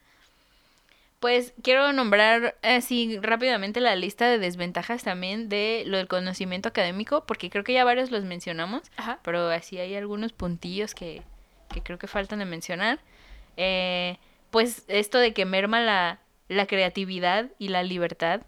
[1.20, 7.24] Pues quiero nombrar así rápidamente la lista de desventajas también de lo del conocimiento académico,
[7.24, 8.82] porque creo que ya varios los mencionamos,
[9.22, 11.22] pero así hay algunos puntillos que,
[11.72, 12.98] que creo que faltan de mencionar.
[13.56, 14.18] Eh,
[14.50, 18.42] pues esto de que merma la, la creatividad y la libertad,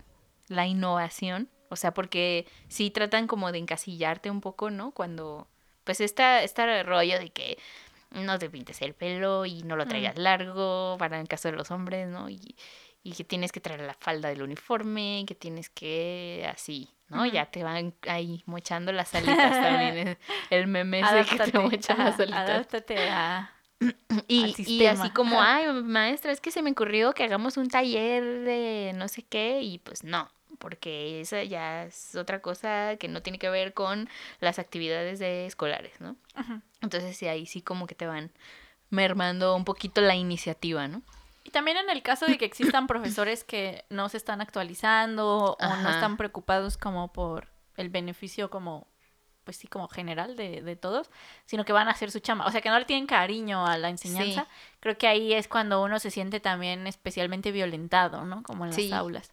[0.48, 4.90] la innovación, o sea, porque sí tratan como de encasillarte un poco, ¿no?
[4.90, 5.48] Cuando
[5.86, 7.56] pues está, está el rollo de que
[8.10, 11.70] no te pintes el pelo y no lo traigas largo, para el caso de los
[11.70, 12.28] hombres, ¿no?
[12.28, 12.56] Y,
[13.02, 17.24] y que tienes que traer la falda del uniforme, que tienes que así, ¿no?
[17.24, 20.18] Ya te van ahí mochando las alitas también,
[20.50, 22.50] el meme ese que te mochan las alitas.
[22.50, 23.52] Adáptate a...
[24.28, 28.24] Y, y así como, ay, maestra, es que se me ocurrió que hagamos un taller
[28.24, 30.28] de no sé qué, y pues no,
[30.58, 34.08] porque esa ya es otra cosa que no tiene que ver con
[34.40, 36.16] las actividades de escolares, ¿no?
[36.80, 38.30] Entonces sí, ahí sí como que te van
[38.90, 41.02] mermando un poquito la iniciativa, ¿no?
[41.44, 45.76] Y también en el caso de que existan profesores que no se están actualizando o
[45.76, 48.88] no están preocupados como por el beneficio como
[49.46, 51.08] pues sí, como general de, de, todos,
[51.44, 52.46] sino que van a hacer su chamba.
[52.46, 54.48] O sea, que no le tienen cariño a la enseñanza.
[54.80, 58.42] Creo que ahí es cuando uno se siente también especialmente violentado, ¿no?
[58.42, 59.30] Como en las aulas.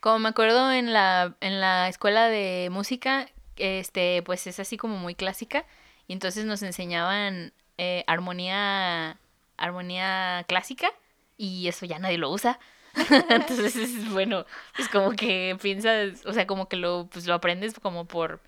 [0.00, 4.96] Como me acuerdo en la, en la escuela de música, este, pues es así como
[4.96, 5.64] muy clásica.
[6.06, 9.18] Y entonces nos enseñaban eh, armonía,
[9.56, 10.88] armonía clásica.
[11.36, 12.58] Y eso ya nadie lo usa.
[13.28, 14.46] entonces, bueno,
[14.76, 18.40] pues como que piensas, o sea, como que lo, pues lo aprendes como por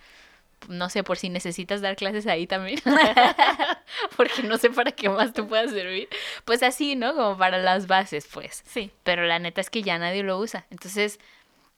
[0.69, 2.81] no sé, por si necesitas dar clases ahí también,
[4.17, 6.09] porque no sé para qué más te pueda servir.
[6.45, 7.15] Pues así, ¿no?
[7.15, 8.63] Como para las bases, pues.
[8.67, 8.91] Sí.
[9.03, 10.67] Pero la neta es que ya nadie lo usa.
[10.71, 11.19] Entonces,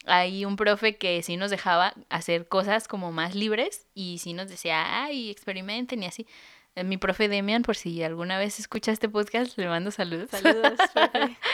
[0.07, 4.49] hay un profe que sí nos dejaba hacer cosas como más libres y sí nos
[4.49, 6.27] decía, ay, experimenten y así.
[6.75, 10.31] Eh, mi profe Demian, por si alguna vez escucha este podcast, le mando saludos.
[10.31, 11.37] Saludos, profe.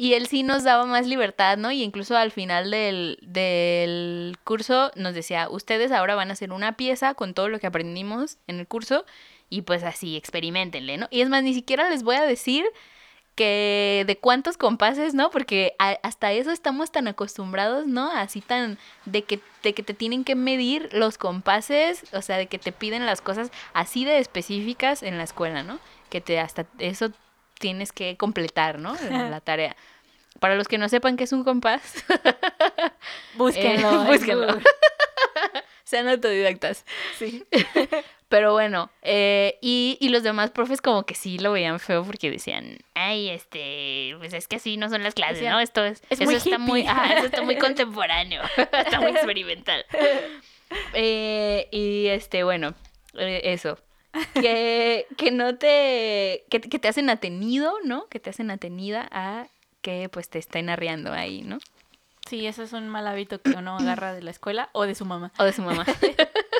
[0.00, 1.72] Y él sí nos daba más libertad, ¿no?
[1.72, 6.76] Y incluso al final del, del curso nos decía, ustedes ahora van a hacer una
[6.76, 9.04] pieza con todo lo que aprendimos en el curso
[9.50, 11.08] y pues así, experimentenle, ¿no?
[11.10, 12.64] Y es más, ni siquiera les voy a decir
[13.34, 15.32] que de cuántos compases, ¿no?
[15.32, 18.08] Porque hasta eso estamos tan acostumbrados, ¿no?
[18.12, 22.46] Así tan de que, de que te tienen que medir los compases, o sea, de
[22.46, 25.80] que te piden las cosas así de específicas en la escuela, ¿no?
[26.08, 27.10] Que te hasta eso
[27.58, 28.94] tienes que completar, ¿no?
[29.10, 29.76] La tarea.
[30.40, 32.04] Para los que no sepan qué es un compás,
[33.34, 34.04] búsquenlo.
[34.04, 34.46] Eh, búsquenlo.
[35.84, 36.84] Sean autodidactas.
[37.18, 37.44] Sí.
[38.28, 42.30] Pero bueno, eh, y, y, los demás profes como que sí lo veían feo porque
[42.30, 45.58] decían, ay, este, pues es que así no son las clases, ¿no?
[45.60, 49.86] Esto es, es eso muy está muy, ah, eso está muy contemporáneo, está muy experimental.
[50.92, 52.74] Eh, y este, bueno,
[53.14, 53.78] eso
[54.34, 58.06] que, que no te, que, te hacen atenido, ¿no?
[58.08, 59.46] Que te hacen atenida a
[59.82, 61.58] que pues te estén arreando ahí, ¿no?
[62.28, 65.04] Sí, eso es un mal hábito que uno agarra de la escuela o de su
[65.04, 65.32] mamá.
[65.38, 65.86] O de su mamá.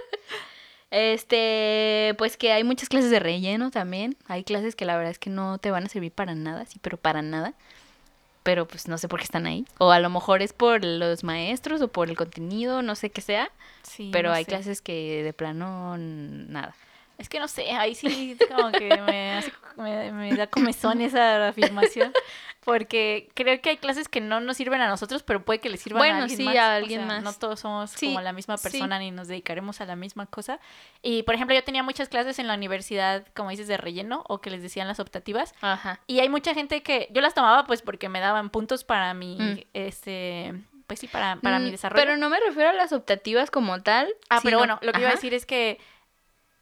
[0.90, 4.16] este, pues que hay muchas clases de relleno también.
[4.28, 6.78] Hay clases que la verdad es que no te van a servir para nada, sí,
[6.80, 7.52] pero para nada.
[8.44, 9.66] Pero pues no sé por qué están ahí.
[9.76, 13.20] O a lo mejor es por los maestros o por el contenido, no sé qué
[13.20, 13.50] sea.
[13.82, 16.74] Sí, pero hay clases que de plano nada.
[17.18, 22.12] Es que no sé, ahí sí como que me, hace, me, da comezón esa afirmación.
[22.64, 25.80] Porque creo que hay clases que no nos sirven a nosotros, pero puede que les
[25.80, 26.56] sirvan a alguien sí, más.
[26.56, 27.22] a alguien más.
[27.22, 30.60] No todos somos como la misma persona ni nos dedicaremos a la misma cosa.
[31.02, 34.40] Y, por ejemplo, yo tenía muchas clases en la universidad, como dices, de relleno o
[34.40, 35.54] que les decían las optativas.
[35.60, 36.00] Ajá.
[36.06, 39.36] Y hay mucha gente que yo las tomaba pues porque me daban puntos para mi,
[39.36, 39.58] mm.
[39.72, 40.54] este
[40.86, 42.02] pues sí, para, para mi mm, desarrollo.
[42.02, 44.08] Pero no me refiero a las optativas como tal.
[44.30, 45.78] Ah, pero bueno, lo que iba a decir es que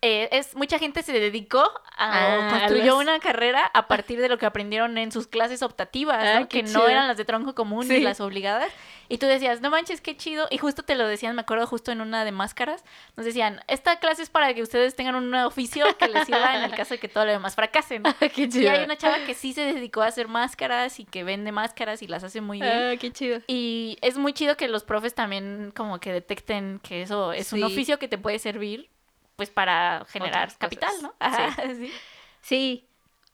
[0.06, 1.62] eh, es mucha gente se dedicó
[1.96, 6.24] a ah, construyó una carrera a partir de lo que aprendieron en sus clases optativas,
[6.24, 8.70] ah, que no eran las de tronco común ni las obligadas.
[9.08, 10.46] Y tú decías, no manches, qué chido.
[10.50, 12.84] Y justo te lo decían, me acuerdo justo en una de máscaras,
[13.16, 16.62] nos decían, esta clase es para que ustedes tengan un oficio que les sirva en
[16.64, 18.02] el caso de que todo lo demás fracasen.
[18.18, 18.62] Ah, qué chido.
[18.62, 22.02] Y hay una chava que sí se dedicó a hacer máscaras y que vende máscaras
[22.02, 22.72] y las hace muy bien.
[22.72, 23.40] Ah, qué chido.
[23.48, 27.64] Y es muy chido que los profes también como que detecten que eso es un
[27.64, 28.88] oficio que te puede servir
[29.36, 31.14] pues para generar capital, ¿no?
[31.76, 31.92] sí.
[32.40, 32.84] sí.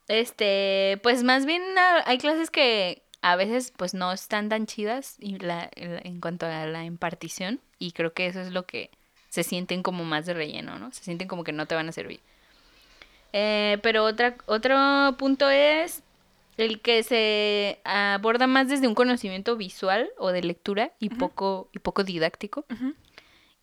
[0.08, 5.16] este, pues más bien ah, hay clases que a veces pues no están tan chidas
[5.20, 8.90] en cuanto a la impartición y creo que eso es lo que
[9.28, 10.92] se sienten como más de relleno, ¿no?
[10.92, 12.20] Se sienten como que no te van a servir.
[13.32, 16.02] Eh, pero otra, otro punto es
[16.58, 21.78] el que se aborda más desde un conocimiento visual o de lectura y, poco, y
[21.78, 22.66] poco didáctico.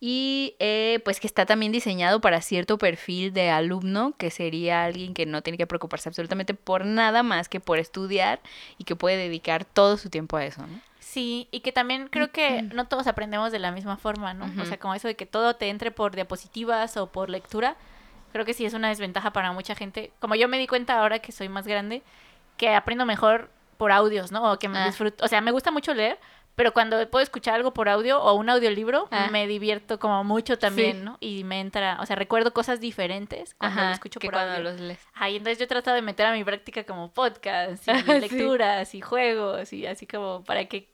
[0.02, 5.14] Y eh, pues que está también diseñado para cierto perfil de alumno, que sería alguien
[5.14, 8.40] que no tiene que preocuparse absolutamente por nada más que por estudiar
[8.78, 10.80] y que puede dedicar todo su tiempo a eso, ¿no?
[11.00, 14.46] Sí, y que también creo que no todos aprendemos de la misma forma, ¿no?
[14.62, 17.76] O sea, como eso de que todo te entre por diapositivas o por lectura,
[18.32, 20.12] creo que sí es una desventaja para mucha gente.
[20.20, 22.04] Como yo me di cuenta ahora que soy más grande,
[22.58, 24.52] que aprendo mejor por audios, ¿no?
[24.52, 24.86] O que me ah.
[24.86, 26.20] disfruto, o sea, me gusta mucho leer,
[26.56, 29.30] pero cuando puedo escuchar algo por audio o un audiolibro, ah.
[29.32, 31.18] me divierto como mucho también, ¿no?
[31.20, 34.64] Y me entra, o sea, recuerdo cosas diferentes cuando lo escucho por cuando audio.
[34.72, 35.00] los lees.
[35.14, 39.02] Ay, entonces yo he tratado de meter a mi práctica como podcast y lecturas y
[39.02, 40.90] juegos y así como para que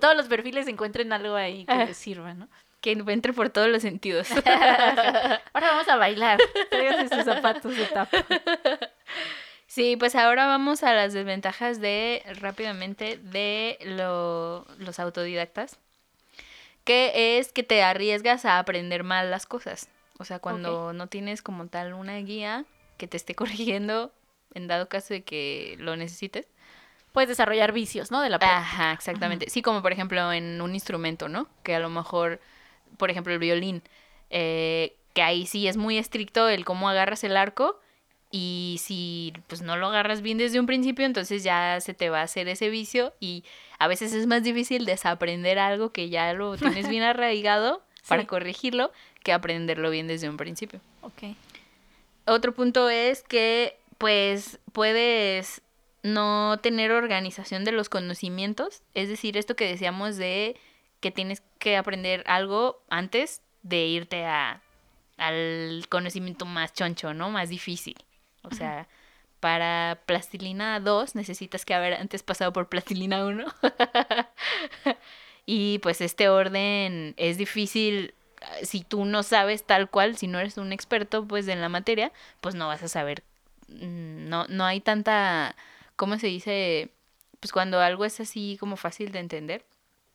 [0.00, 2.48] todos los perfiles encuentren algo ahí que les sirva, ¿no?
[2.80, 4.30] Que entre por todos los sentidos.
[4.44, 6.38] Ahora vamos a bailar.
[6.70, 8.24] Tráiganse sus zapatos de tapa.
[9.74, 15.80] Sí, pues ahora vamos a las desventajas de, rápidamente, de los autodidactas,
[16.84, 19.88] que es que te arriesgas a aprender mal las cosas.
[20.20, 22.66] O sea, cuando no tienes como tal una guía
[22.98, 24.12] que te esté corrigiendo,
[24.54, 26.46] en dado caso de que lo necesites.
[27.10, 28.20] Puedes desarrollar vicios, ¿no?
[28.20, 28.60] De la práctica.
[28.60, 29.50] Ajá, exactamente.
[29.50, 31.48] Sí, como por ejemplo en un instrumento, ¿no?
[31.64, 32.40] Que a lo mejor,
[32.96, 33.82] por ejemplo, el violín,
[34.30, 37.80] eh, que ahí sí es muy estricto el cómo agarras el arco
[38.36, 42.18] y si pues no lo agarras bien desde un principio, entonces ya se te va
[42.18, 43.44] a hacer ese vicio y
[43.78, 48.90] a veces es más difícil desaprender algo que ya lo tienes bien arraigado para corregirlo
[49.22, 50.80] que aprenderlo bien desde un principio.
[51.02, 51.36] Ok.
[52.26, 55.62] Otro punto es que pues puedes
[56.02, 60.56] no tener organización de los conocimientos, es decir, esto que decíamos de
[60.98, 64.60] que tienes que aprender algo antes de irte a
[65.18, 67.30] al conocimiento más choncho, ¿no?
[67.30, 67.94] Más difícil.
[68.44, 68.88] O sea,
[69.40, 73.44] para plastilina 2 necesitas que haber antes pasado por plastilina 1.
[75.46, 78.14] y pues este orden es difícil
[78.62, 82.12] si tú no sabes tal cual, si no eres un experto pues en la materia,
[82.40, 83.22] pues no vas a saber.
[83.68, 85.56] Mm, no, no hay tanta,
[85.96, 86.90] ¿cómo se dice?
[87.40, 89.64] Pues cuando algo es así como fácil de entender,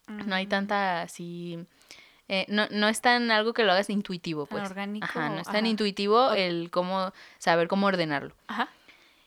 [0.08, 1.60] no hay tanta así...
[2.32, 4.70] Eh, no, no es tan algo que lo hagas intuitivo, pues.
[4.70, 5.06] orgánico.
[5.06, 8.36] Ajá, no es tan intuitivo el cómo saber cómo ordenarlo.
[8.48, 8.70] Ajá.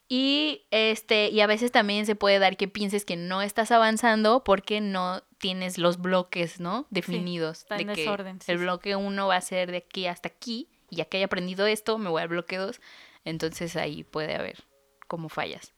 [0.09, 4.45] Y este, y a veces también se puede dar que pienses que no estás avanzando
[4.45, 6.87] porque no tienes los bloques, ¿no?
[6.91, 7.67] Definidos.
[7.69, 8.07] de que
[8.47, 11.67] el bloque uno va a ser de aquí hasta aquí, y ya que haya aprendido
[11.67, 12.81] esto, me voy al bloque 2.
[13.25, 14.65] Entonces ahí puede haber
[15.09, 15.73] como fallas.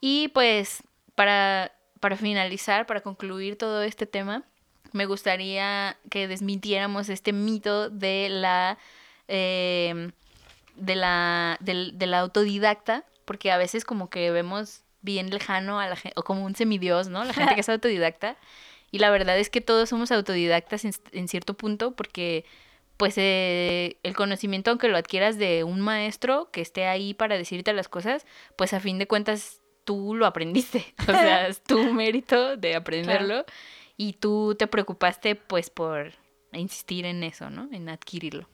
[0.00, 0.82] Y pues,
[1.14, 4.44] para, para finalizar, para concluir todo este tema,
[4.92, 8.78] me gustaría que desmintiéramos este mito de la,
[9.28, 10.10] eh,
[10.76, 16.18] de la, del, autodidacta, porque a veces como que vemos bien lejano a la gente,
[16.18, 17.24] o como un semidios, ¿no?
[17.24, 18.36] La gente que es autodidacta.
[18.90, 22.44] Y la verdad es que todos somos autodidactas en, cierto punto, porque
[22.96, 27.72] pues eh, el conocimiento, aunque lo adquieras de un maestro que esté ahí para decirte
[27.72, 28.26] las cosas,
[28.56, 30.94] pues a fin de cuentas tú lo aprendiste.
[31.02, 33.44] O sea, es tu mérito de aprenderlo
[34.00, 36.14] y tú te preocupaste pues por
[36.54, 37.68] insistir en eso, ¿no?
[37.70, 38.48] En adquirirlo.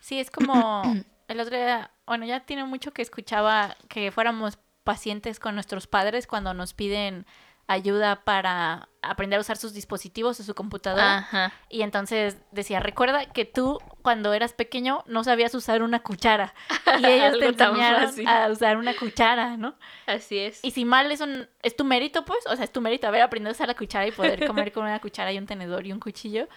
[0.00, 0.82] Sí, es como
[1.28, 6.26] el otro día, bueno, ya tiene mucho que escuchaba que fuéramos pacientes con nuestros padres
[6.26, 7.26] cuando nos piden
[7.68, 11.52] ayuda para aprender a usar sus dispositivos o su computadora.
[11.68, 16.54] Y entonces decía, recuerda que tú cuando eras pequeño no sabías usar una cuchara.
[16.98, 19.74] Y ellos te enseñaron a usar una cuchara, ¿no?
[20.06, 20.64] Así es.
[20.64, 23.20] Y si mal es, un, es tu mérito, pues, o sea, es tu mérito haber
[23.20, 25.92] aprendido a usar la cuchara y poder comer con una cuchara y un tenedor y
[25.92, 26.48] un cuchillo.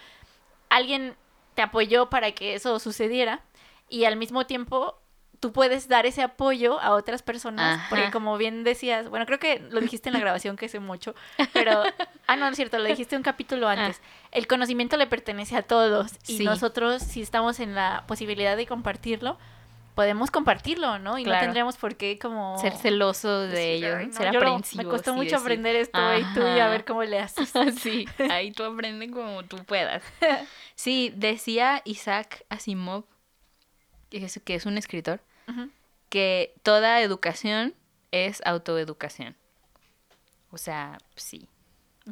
[0.70, 1.16] Alguien
[1.56, 3.42] te apoyó para que eso sucediera
[3.90, 4.98] y al mismo tiempo
[5.42, 9.60] tú puedes dar ese apoyo a otras personas, porque como bien decías, bueno, creo que
[9.60, 11.16] lo dijiste en la grabación que sé mucho,
[11.52, 11.84] pero,
[12.28, 13.74] ah, no, no es cierto, lo dijiste un capítulo ah.
[13.74, 18.68] antes, el conocimiento le pertenece a todos y nosotros si estamos en la posibilidad de
[18.68, 19.40] compartirlo,
[19.96, 21.18] podemos compartirlo, ¿no?
[21.18, 22.58] Y no tendríamos por qué como...
[22.60, 24.84] Ser celoso de ello, ser aprensivo.
[24.84, 27.52] me costó mucho aprender esto y tú y a ver cómo le haces.
[27.82, 30.04] sí, ahí tú aprendes como tú puedas.
[30.76, 33.06] Sí, decía Isaac Asimov,
[34.10, 35.22] que es un escritor,
[36.10, 37.74] que toda educación
[38.12, 39.36] es autoeducación.
[40.52, 41.48] O sea, sí.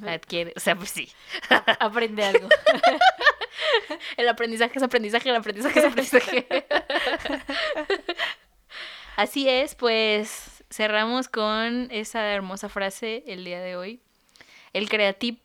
[0.06, 1.10] Adquiere, o sea, pues sí.
[1.80, 2.48] Aprende algo.
[4.18, 6.48] el aprendizaje es aprendizaje, el aprendizaje es aprendizaje.
[9.18, 14.00] Así es, pues cerramos con esa hermosa frase el día de hoy.
[14.72, 15.40] El creative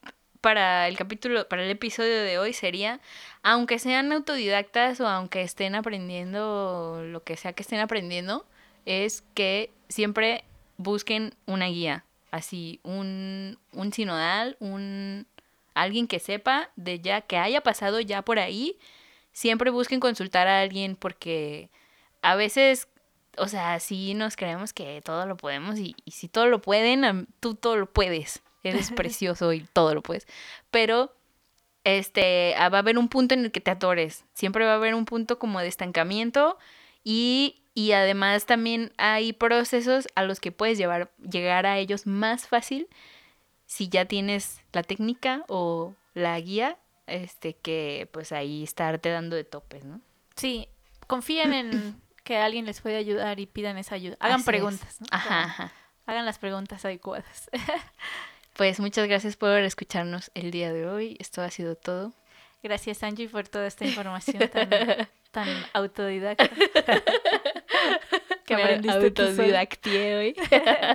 [0.45, 2.99] para el capítulo, para el episodio de hoy sería,
[3.41, 8.45] aunque sean autodidactas o aunque estén aprendiendo lo que sea que estén aprendiendo,
[8.85, 10.43] es que siempre
[10.77, 15.25] busquen una guía, así, un, un sinodal, un
[15.73, 18.77] alguien que sepa de ya, que haya pasado ya por ahí,
[19.31, 21.71] siempre busquen consultar a alguien porque
[22.21, 22.87] a veces,
[23.39, 27.27] o sea, sí nos creemos que todo lo podemos y, y si todo lo pueden,
[27.39, 30.27] tú todo lo puedes eres precioso y todo lo puedes.
[30.71, 31.13] Pero
[31.83, 34.25] este, ah, va a haber un punto en el que te atores.
[34.33, 36.57] Siempre va a haber un punto como de estancamiento
[37.03, 42.47] y, y además también hay procesos a los que puedes llevar, llegar a ellos más
[42.47, 42.87] fácil
[43.67, 49.43] si ya tienes la técnica o la guía, este, que pues ahí estarte dando de
[49.43, 50.01] topes, ¿no?
[50.35, 50.67] Sí,
[51.07, 54.17] confíen en que alguien les puede ayudar y pidan esa ayuda.
[54.19, 55.07] Hagan preguntas, ¿no?
[55.11, 55.71] Ajá, ajá.
[56.07, 57.49] Hagan las preguntas adecuadas.
[58.55, 61.17] Pues muchas gracias por escucharnos el día de hoy.
[61.19, 62.13] Esto ha sido todo.
[62.63, 64.69] Gracias Angie por toda esta información tan,
[65.31, 66.49] tan autodidacta.
[68.45, 70.35] que aprendiste hoy.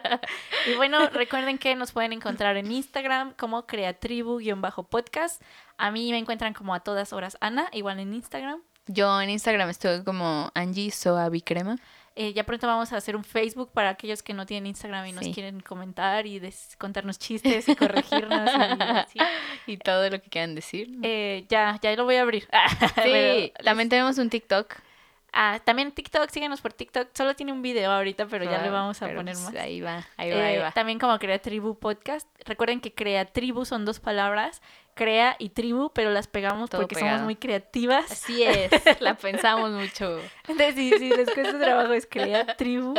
[0.72, 5.42] y bueno, recuerden que nos pueden encontrar en Instagram como creatribu-podcast.
[5.76, 8.62] A mí me encuentran como a todas horas Ana, igual en Instagram.
[8.86, 11.76] Yo en Instagram estoy como Angie Soavicrema.
[12.16, 15.12] Eh, ya pronto vamos a hacer un Facebook para aquellos que no tienen Instagram y
[15.12, 16.42] nos quieren comentar y
[16.76, 18.50] contarnos chistes y corregirnos
[19.66, 20.90] y, todo lo que quieran decir.
[21.02, 22.48] Eh, ya, ya lo voy a abrir.
[23.02, 24.74] sí, también tenemos un TikTok.
[25.32, 27.08] Ah, también TikTok, síguenos por TikTok.
[27.14, 29.54] Solo tiene un video ahorita, pero ya le vamos a poner pues más.
[29.54, 30.72] Ahí va, ahí va, ahí eh, va.
[30.72, 32.28] También como Crea Tribu Podcast.
[32.44, 34.60] Recuerden que Crea Tribu son dos palabras,
[35.00, 38.12] Crea y Tribu, pero las pegamos porque somos muy creativas.
[38.12, 38.70] Así es,
[39.00, 40.20] la pensamos mucho.
[40.46, 42.92] Entonces, si, si les cuesta trabajo es Crea Tribu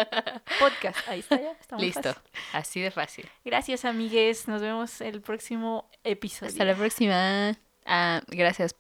[0.60, 0.98] Podcast.
[1.08, 2.16] Ahí está ya, está Listo,
[2.54, 3.30] así de fácil.
[3.46, 4.48] Gracias, amigues.
[4.48, 6.50] Nos vemos el próximo episodio.
[6.50, 7.56] Hasta la próxima.
[7.86, 8.66] Ah, gracias